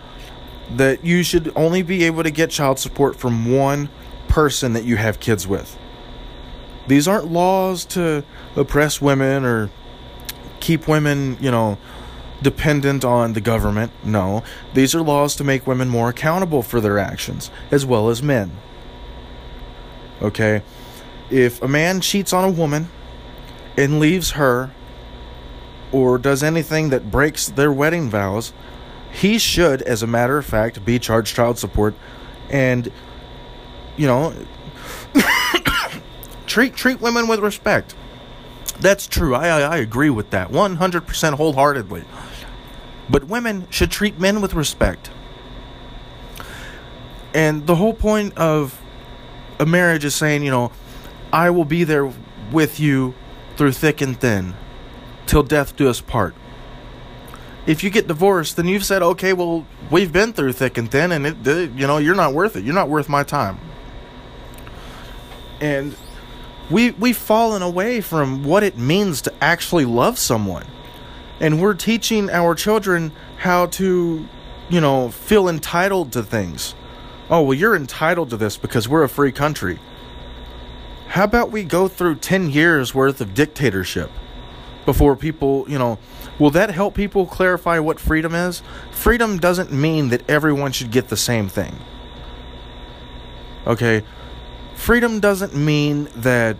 that 0.70 1.04
you 1.04 1.22
should 1.22 1.52
only 1.56 1.82
be 1.82 2.04
able 2.04 2.22
to 2.22 2.30
get 2.30 2.50
child 2.50 2.78
support 2.78 3.16
from 3.16 3.52
one 3.52 3.88
person 4.28 4.72
that 4.72 4.84
you 4.84 4.96
have 4.96 5.20
kids 5.20 5.46
with. 5.46 5.78
These 6.88 7.08
aren't 7.08 7.30
laws 7.30 7.84
to 7.86 8.24
oppress 8.54 9.00
women 9.00 9.44
or 9.44 9.70
keep 10.60 10.88
women, 10.88 11.36
you 11.40 11.50
know, 11.50 11.78
dependent 12.42 13.04
on 13.04 13.32
the 13.32 13.40
government. 13.40 13.92
No, 14.04 14.42
these 14.74 14.94
are 14.94 15.02
laws 15.02 15.36
to 15.36 15.44
make 15.44 15.66
women 15.66 15.88
more 15.88 16.08
accountable 16.08 16.62
for 16.62 16.80
their 16.80 16.98
actions, 16.98 17.50
as 17.70 17.84
well 17.86 18.08
as 18.08 18.22
men. 18.22 18.52
Okay? 20.22 20.62
If 21.30 21.62
a 21.62 21.68
man 21.68 22.00
cheats 22.00 22.32
on 22.32 22.44
a 22.44 22.50
woman 22.50 22.88
and 23.76 23.98
leaves 23.98 24.32
her 24.32 24.70
or 25.92 26.18
does 26.18 26.42
anything 26.42 26.90
that 26.90 27.10
breaks 27.10 27.48
their 27.48 27.72
wedding 27.72 28.10
vows, 28.10 28.52
he 29.12 29.38
should, 29.38 29.82
as 29.82 30.02
a 30.02 30.06
matter 30.06 30.38
of 30.38 30.44
fact, 30.44 30.84
be 30.84 30.98
charged 30.98 31.34
child 31.34 31.58
support 31.58 31.94
and, 32.50 32.90
you 33.96 34.06
know, 34.06 34.34
treat 36.46 36.76
treat 36.76 37.00
women 37.00 37.28
with 37.28 37.40
respect. 37.40 37.94
That's 38.78 39.06
true. 39.06 39.34
I, 39.34 39.48
I, 39.48 39.60
I 39.60 39.76
agree 39.78 40.10
with 40.10 40.30
that 40.30 40.50
100% 40.50 41.32
wholeheartedly. 41.34 42.04
But 43.08 43.24
women 43.24 43.66
should 43.70 43.90
treat 43.90 44.18
men 44.18 44.42
with 44.42 44.54
respect. 44.54 45.10
And 47.32 47.66
the 47.66 47.76
whole 47.76 47.94
point 47.94 48.36
of 48.36 48.80
a 49.58 49.66
marriage 49.66 50.04
is 50.04 50.14
saying, 50.14 50.42
you 50.42 50.50
know, 50.50 50.72
I 51.32 51.50
will 51.50 51.64
be 51.64 51.84
there 51.84 52.12
with 52.52 52.78
you 52.80 53.14
through 53.56 53.72
thick 53.72 54.00
and 54.00 54.18
thin 54.18 54.54
till 55.26 55.42
death 55.42 55.76
do 55.76 55.88
us 55.88 56.00
part. 56.00 56.34
If 57.66 57.82
you 57.82 57.90
get 57.90 58.06
divorced, 58.06 58.56
then 58.56 58.68
you've 58.68 58.84
said, 58.84 59.02
okay, 59.02 59.32
well, 59.32 59.66
we've 59.90 60.12
been 60.12 60.32
through 60.32 60.52
thick 60.52 60.78
and 60.78 60.90
thin, 60.90 61.10
and 61.10 61.26
it, 61.26 61.70
you 61.72 61.86
know, 61.86 61.98
you're 61.98 62.14
not 62.14 62.32
worth 62.32 62.54
it. 62.56 62.64
You're 62.64 62.74
not 62.74 62.88
worth 62.88 63.08
my 63.08 63.24
time. 63.24 63.58
And 65.60 65.96
we 66.70 66.90
we've 66.92 67.16
fallen 67.16 67.62
away 67.62 68.00
from 68.00 68.44
what 68.44 68.62
it 68.62 68.76
means 68.78 69.22
to 69.22 69.34
actually 69.42 69.84
love 69.84 70.18
someone. 70.18 70.66
And 71.40 71.60
we're 71.60 71.74
teaching 71.74 72.30
our 72.30 72.54
children 72.54 73.12
how 73.38 73.66
to, 73.66 74.26
you 74.68 74.80
know, 74.80 75.10
feel 75.10 75.48
entitled 75.48 76.12
to 76.12 76.22
things. 76.22 76.74
Oh, 77.28 77.42
well, 77.42 77.54
you're 77.54 77.74
entitled 77.74 78.30
to 78.30 78.36
this 78.36 78.56
because 78.56 78.88
we're 78.88 79.02
a 79.02 79.08
free 79.08 79.32
country. 79.32 79.78
How 81.08 81.24
about 81.24 81.50
we 81.50 81.64
go 81.64 81.88
through 81.88 82.16
10 82.16 82.50
years 82.50 82.94
worth 82.94 83.20
of 83.20 83.34
dictatorship 83.34 84.10
before 84.86 85.16
people, 85.16 85.66
you 85.68 85.78
know, 85.78 85.98
will 86.38 86.50
that 86.50 86.70
help 86.70 86.94
people 86.94 87.26
clarify 87.26 87.78
what 87.78 88.00
freedom 88.00 88.34
is? 88.34 88.62
Freedom 88.90 89.38
doesn't 89.38 89.70
mean 89.70 90.08
that 90.08 90.28
everyone 90.30 90.72
should 90.72 90.90
get 90.90 91.08
the 91.08 91.16
same 91.16 91.48
thing. 91.48 91.78
Okay? 93.66 94.02
Freedom 94.74 95.20
doesn't 95.20 95.54
mean 95.54 96.08
that 96.14 96.56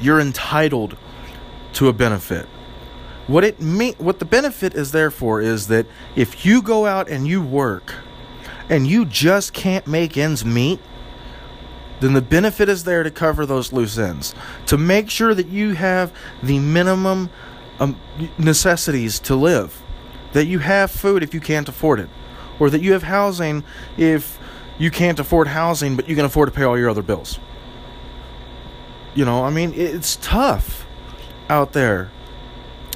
you're 0.00 0.20
entitled 0.20 0.96
to 1.74 1.88
a 1.88 1.92
benefit. 1.92 2.46
What 3.26 3.42
it 3.42 3.60
mean 3.60 3.94
what 3.98 4.18
the 4.18 4.24
benefit 4.24 4.74
is 4.74 4.92
there 4.92 5.10
for 5.10 5.40
is 5.40 5.68
that 5.68 5.86
if 6.14 6.44
you 6.44 6.60
go 6.62 6.86
out 6.86 7.08
and 7.08 7.26
you 7.26 7.42
work 7.42 7.94
and 8.68 8.86
you 8.86 9.06
just 9.06 9.54
can't 9.54 9.86
make 9.86 10.16
ends 10.16 10.44
meet, 10.44 10.78
then 12.04 12.12
the 12.12 12.22
benefit 12.22 12.68
is 12.68 12.84
there 12.84 13.02
to 13.02 13.10
cover 13.10 13.46
those 13.46 13.72
loose 13.72 13.96
ends, 13.96 14.34
to 14.66 14.76
make 14.76 15.08
sure 15.08 15.34
that 15.34 15.48
you 15.48 15.72
have 15.72 16.12
the 16.42 16.58
minimum 16.58 17.30
um, 17.80 17.98
necessities 18.36 19.18
to 19.20 19.34
live, 19.34 19.82
that 20.32 20.46
you 20.46 20.58
have 20.58 20.90
food 20.90 21.22
if 21.22 21.32
you 21.32 21.40
can't 21.40 21.68
afford 21.68 22.00
it, 22.00 22.10
or 22.58 22.68
that 22.68 22.82
you 22.82 22.92
have 22.92 23.04
housing 23.04 23.64
if 23.96 24.38
you 24.78 24.90
can't 24.90 25.18
afford 25.18 25.48
housing, 25.48 25.96
but 25.96 26.08
you 26.08 26.14
can 26.14 26.24
afford 26.24 26.48
to 26.48 26.54
pay 26.54 26.64
all 26.64 26.78
your 26.78 26.90
other 26.90 27.02
bills. 27.02 27.38
You 29.14 29.24
know, 29.24 29.44
I 29.44 29.50
mean, 29.50 29.72
it's 29.74 30.16
tough 30.16 30.86
out 31.48 31.72
there. 31.72 32.10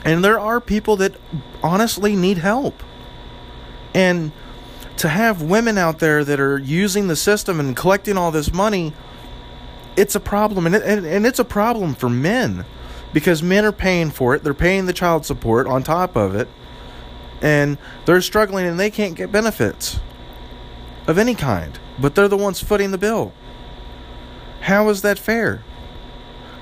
And 0.04 0.24
there 0.24 0.38
are 0.38 0.60
people 0.60 0.96
that 0.96 1.14
honestly 1.62 2.14
need 2.16 2.38
help. 2.38 2.82
And 3.94 4.32
to 4.98 5.08
have 5.08 5.42
women 5.42 5.78
out 5.78 6.00
there 6.00 6.24
that 6.24 6.40
are 6.40 6.58
using 6.58 7.08
the 7.08 7.16
system 7.16 7.60
and 7.60 7.76
collecting 7.76 8.16
all 8.16 8.30
this 8.30 8.52
money, 8.52 8.92
it's 9.96 10.14
a 10.14 10.20
problem. 10.20 10.66
And, 10.66 10.74
it, 10.74 10.82
and, 10.82 11.06
and 11.06 11.26
it's 11.26 11.38
a 11.38 11.44
problem 11.44 11.94
for 11.94 12.08
men 12.08 12.64
because 13.12 13.42
men 13.42 13.64
are 13.64 13.72
paying 13.72 14.10
for 14.10 14.34
it. 14.34 14.44
They're 14.44 14.54
paying 14.54 14.86
the 14.86 14.92
child 14.92 15.24
support 15.24 15.66
on 15.66 15.82
top 15.82 16.16
of 16.16 16.34
it. 16.34 16.48
And 17.40 17.78
they're 18.04 18.20
struggling 18.20 18.66
and 18.66 18.78
they 18.78 18.90
can't 18.90 19.14
get 19.14 19.30
benefits 19.30 20.00
of 21.06 21.16
any 21.16 21.34
kind, 21.34 21.78
but 21.98 22.14
they're 22.14 22.28
the 22.28 22.36
ones 22.36 22.60
footing 22.60 22.90
the 22.90 22.98
bill. 22.98 23.32
How 24.62 24.88
is 24.88 25.02
that 25.02 25.18
fair? 25.18 25.62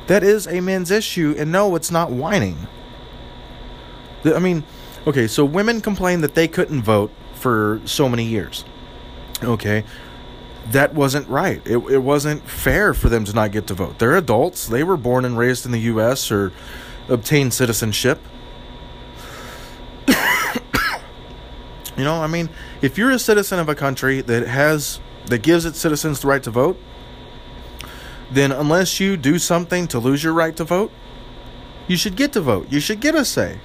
That 0.07 0.23
is 0.23 0.47
a 0.47 0.61
men's 0.61 0.91
issue, 0.91 1.35
and 1.37 1.51
no, 1.51 1.75
it's 1.75 1.91
not 1.91 2.13
whining. 2.13 2.69
I 4.25 4.39
mean, 4.39 4.63
okay, 5.07 5.27
so 5.27 5.45
women 5.45 5.81
complain 5.81 6.21
that 6.21 6.35
they 6.35 6.47
couldn't 6.47 6.83
vote 6.83 7.11
for 7.47 7.81
so 7.85 8.09
many 8.09 8.25
years. 8.25 8.65
Okay, 9.41 9.85
that 10.73 10.95
wasn't 10.95 11.29
right. 11.29 11.63
It, 11.65 11.77
it 11.77 12.03
wasn't 12.03 12.43
fair 12.43 12.93
for 12.93 13.09
them 13.09 13.25
to 13.25 13.33
not 13.33 13.53
get 13.53 13.69
to 13.69 13.75
vote. 13.75 14.01
They're 14.01 14.17
adults, 14.17 14.67
they 14.67 14.83
were 14.83 14.97
born 14.97 15.25
and 15.25 15.39
raised 15.39 15.65
in 15.65 15.71
the 15.71 15.79
U.S. 15.93 16.33
or 16.33 16.53
obtained 17.09 17.55
citizenship. 17.55 18.21
You 21.97 22.05
know, 22.05 22.21
I 22.21 22.27
mean, 22.27 22.51
if 22.83 22.99
you're 22.99 23.13
a 23.13 23.19
citizen 23.19 23.59
of 23.61 23.69
a 23.71 23.75
country 23.77 24.21
that 24.23 24.47
has 24.49 25.01
that 25.27 25.43
gives 25.43 25.65
its 25.65 25.79
citizens 25.79 26.21
the 26.21 26.27
right 26.27 26.43
to 26.43 26.51
vote, 26.51 26.79
then 28.31 28.51
unless 28.51 28.99
you 28.99 29.17
do 29.17 29.39
something 29.39 29.87
to 29.89 30.01
lose 30.01 30.23
your 30.23 30.35
right 30.35 30.55
to 30.57 30.65
vote, 30.65 30.91
you 31.87 31.97
should 31.97 32.17
get 32.17 32.33
to 32.33 32.41
vote. 32.41 32.67
You 32.71 32.81
should 32.81 33.01
get 33.01 33.15
a 33.15 33.25
say. 33.25 33.61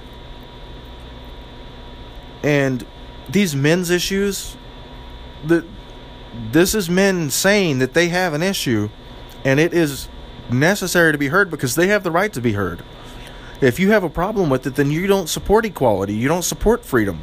And 2.42 2.86
these 3.28 3.54
men's 3.54 3.90
issues, 3.90 4.56
this 5.44 6.74
is 6.74 6.88
men 6.88 7.30
saying 7.30 7.78
that 7.78 7.94
they 7.94 8.08
have 8.08 8.32
an 8.34 8.42
issue 8.42 8.88
and 9.44 9.58
it 9.58 9.74
is 9.74 10.08
necessary 10.50 11.12
to 11.12 11.18
be 11.18 11.28
heard 11.28 11.50
because 11.50 11.74
they 11.74 11.88
have 11.88 12.02
the 12.02 12.10
right 12.10 12.32
to 12.32 12.40
be 12.40 12.52
heard. 12.52 12.82
If 13.60 13.78
you 13.78 13.92
have 13.92 14.02
a 14.02 14.10
problem 14.10 14.50
with 14.50 14.66
it, 14.66 14.74
then 14.74 14.90
you 14.90 15.06
don't 15.06 15.28
support 15.28 15.64
equality. 15.64 16.14
You 16.14 16.28
don't 16.28 16.42
support 16.42 16.84
freedom. 16.84 17.22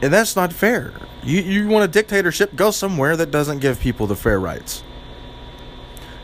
And 0.00 0.12
that's 0.12 0.36
not 0.36 0.52
fair. 0.52 0.94
You, 1.22 1.40
you 1.40 1.68
want 1.68 1.84
a 1.84 1.88
dictatorship? 1.88 2.54
Go 2.54 2.70
somewhere 2.70 3.16
that 3.16 3.30
doesn't 3.30 3.58
give 3.58 3.80
people 3.80 4.06
the 4.06 4.16
fair 4.16 4.38
rights. 4.38 4.82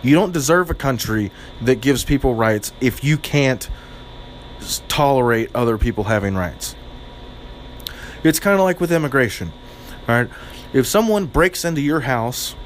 You 0.03 0.15
don't 0.15 0.33
deserve 0.33 0.71
a 0.71 0.75
country 0.75 1.31
that 1.63 1.81
gives 1.81 2.05
people 2.05 2.35
rights 2.35 2.73
if 2.81 3.03
you 3.03 3.19
can't 3.19 3.69
tolerate 4.89 5.51
other 5.55 5.77
people 5.77 6.05
having 6.05 6.35
rights. 6.35 6.77
It's 8.25 8.41
kind 8.41 8.59
of 8.59 8.65
like 8.65 8.81
with 8.81 8.91
immigration. 8.91 9.53
right? 10.09 10.29
If 10.73 10.87
someone 10.87 11.27
breaks 11.27 11.65
into 11.65 11.81
your 11.81 12.01
house, 12.01 12.57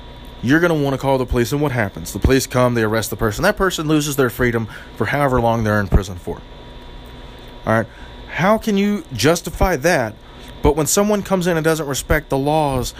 you're 0.42 0.60
going 0.60 0.76
to 0.76 0.82
want 0.82 0.94
to 0.94 0.98
call 0.98 1.18
the 1.18 1.26
police, 1.26 1.52
and 1.52 1.60
what 1.60 1.72
happens? 1.72 2.12
The 2.12 2.20
police 2.20 2.46
come, 2.46 2.74
they 2.74 2.84
arrest 2.84 3.10
the 3.10 3.16
person. 3.16 3.42
That 3.42 3.56
person 3.56 3.88
loses 3.88 4.16
their 4.16 4.30
freedom 4.30 4.68
for 4.96 5.06
however 5.06 5.40
long 5.40 5.64
they're 5.64 5.80
in 5.80 5.88
prison 5.88 6.16
for. 6.16 6.40
All 7.66 7.72
right? 7.72 7.86
How 8.30 8.56
can 8.56 8.78
you 8.78 9.04
justify 9.12 9.76
that 9.76 10.14
but 10.62 10.76
when 10.76 10.86
someone 10.86 11.22
comes 11.22 11.46
in 11.46 11.56
and 11.56 11.64
doesn't 11.64 11.86
respect 11.86 12.30
the 12.30 12.38
laws 12.38 12.94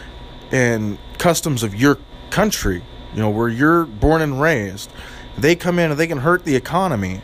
and 0.52 0.98
customs 1.18 1.62
of 1.62 1.74
your 1.74 1.98
country, 2.30 2.82
you 3.14 3.20
know, 3.20 3.30
where 3.30 3.48
you're 3.48 3.84
born 3.84 4.22
and 4.22 4.40
raised, 4.40 4.90
they 5.36 5.56
come 5.56 5.78
in 5.78 5.90
and 5.90 5.98
they 5.98 6.06
can 6.06 6.18
hurt 6.18 6.44
the 6.44 6.56
economy. 6.56 7.20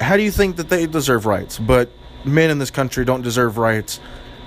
How 0.00 0.16
do 0.16 0.22
you 0.22 0.30
think 0.30 0.56
that 0.56 0.68
they 0.68 0.86
deserve 0.86 1.26
rights? 1.26 1.58
But 1.58 1.90
men 2.26 2.50
in 2.50 2.58
this 2.58 2.70
country 2.70 3.04
don't 3.04 3.22
deserve 3.22 3.58
rights 3.58 4.00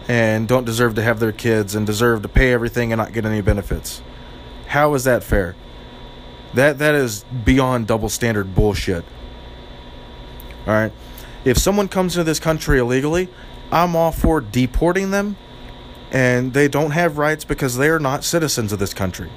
and 0.08 0.48
don't 0.48 0.66
deserve 0.66 0.96
to 0.96 1.04
have 1.04 1.20
their 1.20 1.32
kids 1.32 1.76
and 1.76 1.86
deserve 1.86 2.22
to 2.24 2.28
pay 2.28 2.52
everything 2.52 2.92
and 2.92 3.00
not 3.00 3.14
get 3.14 3.26
any 3.26 3.42
benefits. 3.42 4.02
How 4.68 4.94
is 4.94 5.04
that 5.04 5.24
fair? 5.24 5.56
That 6.54 6.80
that 6.80 6.96
is 6.96 7.24
beyond 7.46 7.88
double 7.88 8.10
standard 8.10 8.56
bullshit. 8.56 9.06
All 10.66 10.74
right. 10.74 10.92
If 11.46 11.58
someone 11.58 11.88
comes 11.88 12.16
into 12.16 12.24
this 12.24 12.40
country 12.40 12.80
illegally, 12.80 13.30
I'm 13.72 13.96
all 13.96 14.12
for 14.12 14.42
deporting 14.42 15.12
them, 15.12 15.38
and 16.12 16.54
they 16.54 16.68
don't 16.68 16.92
have 16.92 17.18
rights 17.18 17.46
because 17.46 17.78
they 17.78 17.90
are 17.90 18.00
not 18.00 18.24
citizens 18.24 18.74
of 18.74 18.80
this 18.80 18.94
country. 18.94 19.30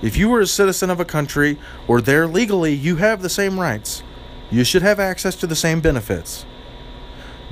If 0.00 0.16
you 0.16 0.28
were 0.28 0.40
a 0.40 0.46
citizen 0.46 0.90
of 0.90 1.00
a 1.00 1.04
country 1.04 1.58
or 1.88 2.00
there 2.00 2.26
legally, 2.26 2.72
you 2.72 2.96
have 2.96 3.22
the 3.22 3.28
same 3.28 3.58
rights. 3.58 4.02
You 4.50 4.62
should 4.62 4.82
have 4.82 5.00
access 5.00 5.34
to 5.36 5.46
the 5.46 5.56
same 5.56 5.80
benefits. 5.80 6.44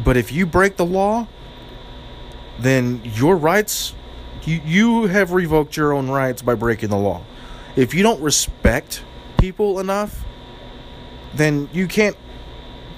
But 0.05 0.17
if 0.17 0.33
you 0.33 0.47
break 0.47 0.77
the 0.77 0.87
law, 0.87 1.27
then 2.59 3.01
your 3.05 3.37
rights, 3.37 3.95
you, 4.45 4.61
you 4.65 5.07
have 5.07 5.33
revoked 5.33 5.77
your 5.77 5.93
own 5.93 6.09
rights 6.09 6.43
by 6.43 6.55
breaking 6.55 6.91
the 6.91 6.99
law. 6.99 7.23
If 7.77 7.95
you 7.95 8.03
don't 8.03 8.21
respect 8.21 9.03
people 9.39 9.81
enough, 9.81 10.25
then 11.35 11.69
you 11.73 11.87
can't 11.89 12.17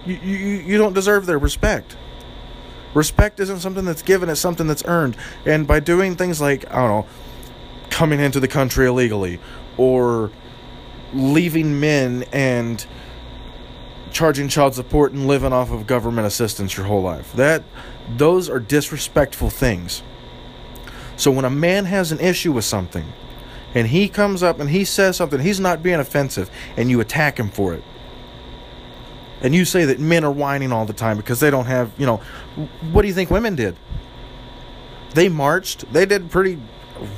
You, 0.07 0.17
you, 0.23 0.37
you 0.37 0.79
don't 0.79 0.93
deserve 0.93 1.25
their 1.25 1.39
respect. 1.39 1.97
Respect 2.93 3.41
isn't 3.41 3.61
something 3.61 3.87
that's 3.87 4.03
given, 4.03 4.29
it's 4.29 4.41
something 4.41 4.67
that's 4.67 4.85
earned. 4.85 5.17
And 5.47 5.67
by 5.67 5.81
doing 5.81 6.15
things 6.15 6.41
like, 6.41 6.71
I 6.71 6.77
don't 6.77 6.89
know, 6.89 7.07
coming 7.91 8.21
into 8.21 8.39
the 8.39 8.49
country 8.49 8.87
illegally 8.87 9.41
or 9.77 10.31
leaving 11.15 11.81
men 11.81 12.25
and 12.33 12.87
charging 14.15 14.49
child 14.49 14.75
support 14.75 15.13
and 15.13 15.27
living 15.27 15.53
off 15.53 15.71
of 15.71 15.87
government 15.87 16.27
assistance 16.27 16.77
your 16.77 16.87
whole 16.87 17.03
life. 17.03 17.33
That 17.35 17.65
those 18.17 18.49
are 18.49 18.61
disrespectful 18.61 19.51
things. 19.51 20.03
So 21.17 21.31
when 21.31 21.45
a 21.45 21.51
man 21.51 21.85
has 21.85 22.13
an 22.13 22.21
issue 22.21 22.53
with 22.53 22.65
something 22.65 23.05
and 23.75 23.89
he 23.89 24.09
comes 24.09 24.43
up 24.43 24.61
and 24.61 24.71
he 24.71 24.85
says 24.85 25.17
something, 25.17 25.41
he's 25.41 25.61
not 25.61 25.83
being 25.83 26.01
offensive 26.01 26.51
and 26.77 26.89
you 26.89 27.01
attack 27.01 27.39
him 27.39 27.51
for 27.51 27.75
it. 27.75 27.83
And 29.43 29.55
you 29.55 29.65
say 29.65 29.85
that 29.85 29.99
men 29.99 30.25
are 30.25 30.31
whining 30.31 30.73
all 30.73 30.87
the 30.87 30.95
time 30.95 31.17
because 31.17 31.41
they 31.41 31.51
don't 31.51 31.67
have, 31.67 31.93
you 31.99 32.07
know, 32.07 32.21
what 32.93 33.03
do 33.03 33.09
you 33.09 33.15
think 33.15 33.31
women 33.31 33.57
did? 33.57 33.77
They 35.15 35.29
marched. 35.29 35.93
They 35.93 36.07
did 36.07 36.31
pretty 36.31 36.59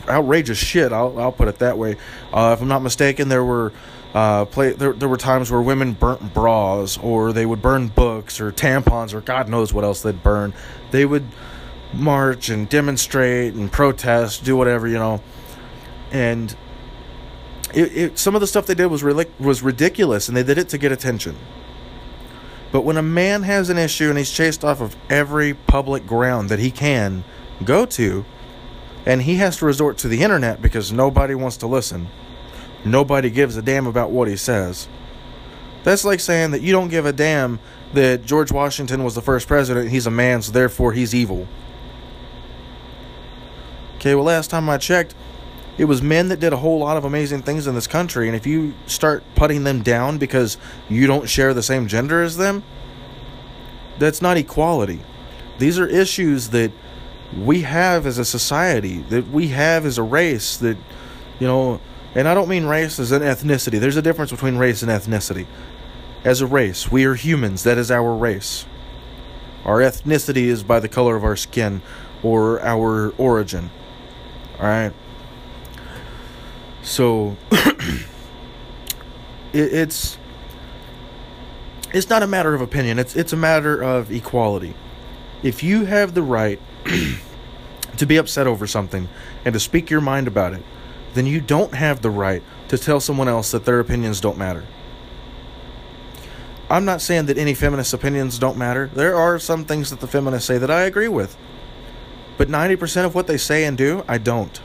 outrageous 0.09 0.59
shit. 0.59 0.93
I'll, 0.93 1.19
I'll 1.19 1.33
put 1.33 1.49
it 1.49 1.59
that 1.59 1.79
way. 1.79 1.97
Uh, 2.33 2.55
if 2.57 2.63
I'm 2.63 2.69
not 2.69 2.83
mistaken, 2.83 3.29
there 3.29 3.45
were 3.45 3.73
uh, 4.17 4.47
play, 4.47 4.73
there, 4.73 4.95
there 4.95 5.11
were 5.11 5.19
times 5.19 5.51
where 5.51 5.61
women 5.61 5.93
burnt 5.93 6.33
bras 6.33 6.97
or 6.97 7.35
they 7.35 7.45
would 7.45 7.61
burn 7.61 7.89
books 7.89 8.41
or 8.41 8.51
tampons 8.51 9.13
or 9.13 9.21
God 9.21 9.47
knows 9.47 9.75
what 9.75 9.85
else 9.85 10.01
they'd 10.01 10.23
burn. 10.23 10.55
They 10.91 11.05
would 11.05 11.27
march 11.93 12.49
and 12.49 12.67
demonstrate 12.67 13.53
and 13.53 13.71
protest, 13.71 14.43
do 14.43 14.57
whatever, 14.57 14.89
you 14.89 14.97
know. 14.97 15.21
And 16.13 16.57
it, 17.75 17.97
it, 17.97 18.19
some 18.19 18.35
of 18.35 18.41
the 18.41 18.47
stuff 18.47 18.65
they 18.65 18.75
did 18.75 18.87
was 18.87 19.05
was 19.05 19.61
ridiculous, 19.61 20.29
and 20.29 20.37
they 20.37 20.43
did 20.43 20.57
it 20.57 20.71
to 20.71 20.79
get 20.79 20.93
attention. 20.93 21.37
But 22.73 22.85
when 22.85 22.97
a 22.97 23.03
man 23.03 23.43
has 23.43 23.69
an 23.69 23.77
issue 23.77 24.09
and 24.09 24.17
he's 24.17 24.31
chased 24.31 24.65
off 24.65 24.81
of 24.81 24.97
every 25.11 25.53
public 25.53 26.07
ground 26.07 26.49
that 26.49 26.59
he 26.59 26.71
can 26.71 27.23
go 27.63 27.85
to, 27.85 28.25
and 29.05 29.23
he 29.23 29.37
has 29.37 29.59
to 29.59 29.67
resort 29.67 29.99
to 29.99 30.09
the 30.09 30.23
internet 30.23 30.63
because 30.63 30.91
nobody 30.91 31.35
wants 31.35 31.59
to 31.59 31.67
listen, 31.67 32.09
nobody 32.91 33.31
gives 33.31 33.57
a 33.57 33.63
damn 33.63 33.87
about 33.87 34.11
what 34.11 34.29
he 34.29 34.37
says. 34.37 34.89
That's 35.85 36.05
like 36.05 36.21
saying 36.21 36.51
that 36.51 36.63
you 36.63 36.73
don't 36.73 36.89
give 36.89 37.07
a 37.07 37.13
damn 37.13 37.61
that 37.95 38.25
George 38.25 38.51
Washington 38.51 39.05
was 39.05 39.15
the 39.15 39.23
first 39.23 39.47
president, 39.47 39.91
he's 39.91 40.07
a 40.07 40.11
man, 40.11 40.43
so 40.43 40.53
therefore 40.53 40.93
he's 40.93 41.15
evil. 41.15 41.47
Okay, 43.97 44.15
well, 44.15 44.25
last 44.25 44.51
time 44.51 44.69
I 44.69 44.79
checked, 44.79 45.15
it 45.79 45.85
was 45.85 46.03
men 46.03 46.29
that 46.29 46.41
did 46.41 46.53
a 46.53 46.57
whole 46.57 46.79
lot 46.79 46.97
of 46.97 47.05
amazing 47.05 47.43
things 47.43 47.67
in 47.67 47.75
this 47.75 47.87
country, 47.87 48.27
and 48.27 48.37
if 48.37 48.47
you 48.47 48.75
start 48.87 49.23
putting 49.35 49.65
them 49.65 49.83
down 49.83 50.19
because 50.19 50.57
you 50.89 51.07
don't 51.07 51.29
share 51.29 51.55
the 51.55 51.63
same 51.63 51.87
gender 51.87 52.23
as 52.23 52.37
them, 52.37 52.65
that's 53.99 54.21
not 54.21 54.37
equality. 54.37 55.01
These 55.59 55.79
are 55.79 55.87
issues 55.87 56.51
that 56.51 56.73
we 57.37 57.63
have 57.63 58.07
as 58.07 58.19
a 58.19 58.25
society, 58.25 58.99
that 59.09 59.29
we 59.29 59.49
have 59.49 59.87
as 59.87 59.99
a 59.99 60.03
race, 60.03 60.57
that, 60.59 60.77
you 61.39 61.47
know, 61.47 61.81
and 62.17 62.27
I 62.27 62.33
don't 62.33 62.49
mean 62.49 62.65
race 62.65 62.99
as 62.99 63.13
an 63.13 63.21
ethnicity. 63.21 63.79
There's 63.79 63.99
a 63.99 64.03
difference 64.03 64.31
between 64.31 64.57
race 64.57 64.83
and 64.83 64.91
ethnicity. 64.91 65.47
As 66.25 66.41
a 66.41 66.47
race, 66.47 66.91
we 66.91 67.05
are 67.05 67.15
humans. 67.15 67.63
That 67.65 67.77
is 67.77 67.91
our 67.91 68.15
race. 68.15 68.65
Our 69.67 69.81
ethnicity 69.81 70.45
is 70.47 70.63
by 70.63 70.81
the 70.81 70.89
color 70.89 71.15
of 71.15 71.25
our 71.25 71.37
skin 71.37 71.83
or 72.23 72.59
our 72.63 73.11
origin. 73.19 73.71
All 74.59 74.65
right. 74.65 74.93
So 76.83 77.37
it, 77.51 78.07
it's 79.53 80.17
it's 81.93 82.09
not 82.09 82.23
a 82.23 82.27
matter 82.27 82.55
of 82.55 82.63
opinion. 82.63 82.99
It's 82.99 83.15
it's 83.15 83.35
a 83.35 83.37
matter 83.37 83.83
of 83.83 84.11
equality. 84.11 84.75
If 85.43 85.63
you 85.63 85.85
have 85.85 86.15
the 86.15 86.23
right 86.23 86.61
to 87.99 88.07
be 88.07 88.17
upset 88.17 88.47
over 88.47 88.67
something 88.67 89.07
and 89.45 89.53
to 89.53 89.61
speak 89.61 89.91
your 89.91 90.01
mind 90.01 90.27
about 90.29 90.55
it, 90.55 90.63
then 91.17 91.27
you 91.27 91.41
don't 91.41 91.75
have 91.75 92.03
the 92.03 92.11
right 92.11 92.43
to 92.69 92.79
tell 92.79 93.01
someone 93.01 93.29
else 93.29 93.51
that 93.51 93.65
their 93.65 93.81
opinions 93.81 94.21
don't 94.21 94.39
matter. 94.39 94.65
I'm 96.69 96.85
not 96.85 97.01
saying 97.01 97.27
that 97.27 97.39
any 97.39 97.55
feminist 97.55 97.95
opinions 97.95 98.39
don't 98.39 98.59
matter. 98.59 98.91
There 98.93 99.15
are 99.15 99.39
some 99.39 99.65
things 99.65 99.91
that 99.91 100.01
the 100.01 100.09
feminists 100.09 100.47
say 100.47 100.59
that 100.59 100.71
I 100.71 100.83
agree 100.83 101.09
with. 101.09 101.37
But 102.37 102.49
90% 102.49 103.05
of 103.05 103.15
what 103.15 103.29
they 103.29 103.37
say 103.37 103.65
and 103.65 103.79
do, 103.79 104.05
I 104.07 104.19
don't. 104.19 104.61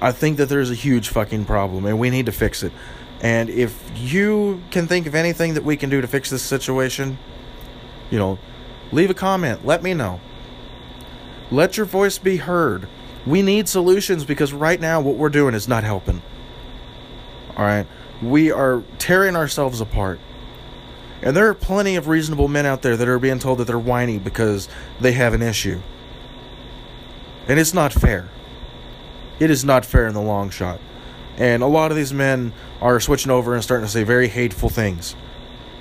I 0.00 0.12
think 0.12 0.36
that 0.36 0.48
there's 0.48 0.70
a 0.70 0.74
huge 0.74 1.08
fucking 1.08 1.46
problem 1.46 1.84
and 1.84 1.98
we 1.98 2.10
need 2.10 2.26
to 2.26 2.32
fix 2.32 2.62
it. 2.62 2.72
And 3.22 3.50
if 3.50 3.90
you 3.96 4.62
can 4.70 4.86
think 4.86 5.06
of 5.06 5.14
anything 5.14 5.54
that 5.54 5.64
we 5.64 5.76
can 5.76 5.90
do 5.90 6.00
to 6.00 6.06
fix 6.06 6.30
this 6.30 6.42
situation, 6.42 7.18
you 8.10 8.18
know, 8.18 8.38
leave 8.92 9.10
a 9.10 9.14
comment. 9.14 9.64
Let 9.64 9.82
me 9.82 9.94
know. 9.94 10.20
Let 11.50 11.76
your 11.76 11.86
voice 11.86 12.18
be 12.18 12.36
heard. 12.36 12.88
We 13.26 13.42
need 13.42 13.68
solutions 13.68 14.24
because 14.24 14.52
right 14.52 14.80
now 14.80 15.00
what 15.00 15.16
we're 15.16 15.28
doing 15.28 15.54
is 15.54 15.68
not 15.68 15.84
helping. 15.84 16.22
All 17.56 17.64
right? 17.64 17.86
We 18.22 18.50
are 18.50 18.82
tearing 18.98 19.36
ourselves 19.36 19.80
apart. 19.80 20.20
And 21.22 21.36
there 21.36 21.48
are 21.48 21.54
plenty 21.54 21.96
of 21.96 22.08
reasonable 22.08 22.48
men 22.48 22.64
out 22.64 22.82
there 22.82 22.96
that 22.96 23.08
are 23.08 23.18
being 23.18 23.38
told 23.38 23.58
that 23.58 23.66
they're 23.66 23.78
whiny 23.78 24.18
because 24.18 24.68
they 25.00 25.12
have 25.12 25.34
an 25.34 25.42
issue. 25.42 25.80
And 27.46 27.58
it's 27.58 27.74
not 27.74 27.92
fair. 27.92 28.28
It 29.38 29.50
is 29.50 29.64
not 29.64 29.84
fair 29.84 30.06
in 30.06 30.14
the 30.14 30.22
long 30.22 30.50
shot. 30.50 30.80
And 31.36 31.62
a 31.62 31.66
lot 31.66 31.90
of 31.90 31.96
these 31.96 32.12
men 32.12 32.52
are 32.80 33.00
switching 33.00 33.30
over 33.30 33.54
and 33.54 33.62
starting 33.62 33.86
to 33.86 33.92
say 33.92 34.02
very 34.02 34.28
hateful 34.28 34.68
things. 34.68 35.14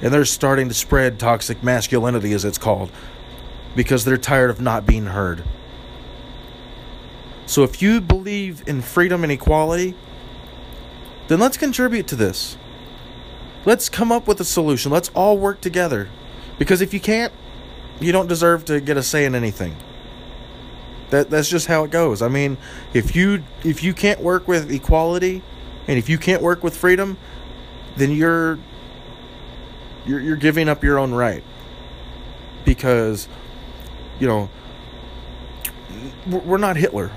And 0.01 0.13
they're 0.13 0.25
starting 0.25 0.69
to 0.69 0.73
spread 0.73 1.19
toxic 1.19 1.61
masculinity, 1.61 2.33
as 2.33 2.45
it's 2.45 2.57
called, 2.57 2.89
because 3.75 4.05
they're 4.05 4.17
tired 4.17 4.49
of 4.49 4.61
not 4.61 4.85
being 4.85 5.07
heard. 5.07 5.43
So 7.49 7.63
if 7.63 7.81
you 7.81 7.99
believe 7.99 8.61
in 8.67 8.83
freedom 8.83 9.23
and 9.23 9.31
equality, 9.31 9.95
then 11.29 11.39
let's 11.39 11.57
contribute 11.57 12.05
to 12.09 12.15
this. 12.15 12.57
Let's 13.65 13.89
come 13.89 14.11
up 14.11 14.27
with 14.27 14.39
a 14.39 14.45
solution. 14.45 14.91
Let's 14.91 15.09
all 15.15 15.35
work 15.35 15.59
together. 15.59 16.09
Because 16.59 16.79
if 16.79 16.93
you 16.93 16.99
can't, 16.99 17.33
you 17.99 18.11
don't 18.11 18.27
deserve 18.27 18.65
to 18.65 18.79
get 18.79 18.97
a 18.97 19.01
say 19.01 19.25
in 19.25 19.33
anything. 19.33 19.75
That 21.09 21.31
that's 21.31 21.49
just 21.49 21.65
how 21.65 21.85
it 21.85 21.89
goes. 21.89 22.21
I 22.21 22.27
mean, 22.27 22.55
if 22.93 23.15
you 23.15 23.43
if 23.63 23.83
you 23.83 23.95
can't 23.95 24.19
work 24.19 24.47
with 24.47 24.71
equality 24.71 25.41
and 25.87 25.97
if 25.97 26.07
you 26.07 26.19
can't 26.19 26.43
work 26.43 26.63
with 26.63 26.77
freedom, 26.77 27.17
then 27.97 28.11
you're 28.11 28.59
you're 30.05 30.19
you're 30.19 30.35
giving 30.35 30.69
up 30.69 30.83
your 30.83 30.99
own 30.99 31.15
right. 31.15 31.43
Because 32.63 33.27
you 34.19 34.27
know, 34.27 34.51
we're 36.27 36.59
not 36.59 36.77
Hitler. 36.77 37.11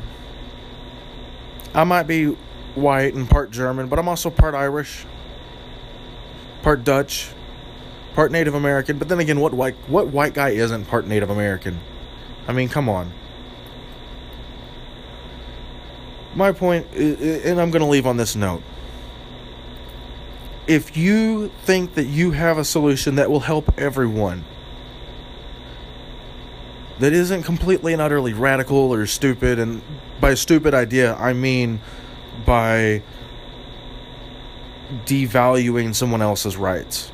I 1.75 1.85
might 1.85 2.05
be 2.05 2.37
white 2.75 3.15
and 3.15 3.29
part 3.29 3.51
German, 3.51 3.89
but 3.89 3.99
I'm 3.99 4.09
also 4.09 4.31
part 4.31 4.55
Irish 4.55 5.07
part 6.63 6.85
Dutch, 6.85 7.31
part 8.15 8.31
Native 8.31 8.55
American. 8.55 8.99
But 8.99 9.09
then 9.09 9.21
again, 9.21 9.41
what 9.41 9.53
white 9.53 9.77
what 9.89 10.09
white 10.09 10.35
guy 10.35 10.51
isn't 10.51 10.87
part 10.87 11.07
Native 11.07 11.31
American? 11.31 11.81
I 12.47 12.53
mean, 12.53 12.69
come 12.69 12.89
on. 12.89 13.13
My 16.35 16.53
point, 16.53 16.87
and 16.95 17.61
I'm 17.61 17.71
going 17.71 17.83
to 17.83 17.89
leave 17.89 18.07
on 18.07 18.17
this 18.17 18.35
note. 18.35 18.63
If 20.67 20.97
you 20.97 21.49
think 21.65 21.95
that 21.95 22.07
you 22.07 22.31
have 22.31 22.57
a 22.57 22.65
solution 22.65 23.17
that 23.17 23.31
will 23.31 23.41
help 23.41 23.79
everyone, 23.79 24.45
that 27.01 27.13
isn't 27.13 27.43
completely 27.43 27.93
and 27.93 28.01
utterly 28.01 28.33
radical 28.33 28.95
or 28.95 29.05
stupid, 29.07 29.59
and 29.59 29.83
by 30.23 30.35
stupid 30.35 30.73
idea, 30.73 31.17
I 31.17 31.33
mean 31.33 31.81
by 32.47 33.03
devaluing 35.05 35.95
someone 35.95 36.23
else's 36.23 36.57
rights. 36.57 37.11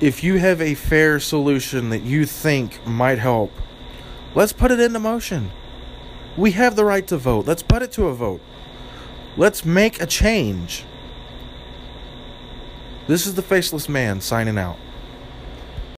If 0.00 0.24
you 0.24 0.38
have 0.38 0.60
a 0.60 0.74
fair 0.74 1.20
solution 1.20 1.90
that 1.90 2.02
you 2.02 2.26
think 2.26 2.84
might 2.84 3.20
help, 3.20 3.52
let's 4.34 4.52
put 4.52 4.72
it 4.72 4.80
into 4.80 4.98
motion. 4.98 5.52
We 6.36 6.50
have 6.50 6.74
the 6.74 6.84
right 6.84 7.06
to 7.06 7.16
vote. 7.16 7.46
Let's 7.46 7.62
put 7.62 7.80
it 7.80 7.92
to 7.92 8.08
a 8.08 8.14
vote. 8.14 8.40
Let's 9.36 9.64
make 9.64 10.02
a 10.02 10.06
change. 10.06 10.84
This 13.06 13.24
is 13.24 13.36
the 13.36 13.42
Faceless 13.42 13.88
Man 13.88 14.20
signing 14.20 14.58
out. 14.58 14.78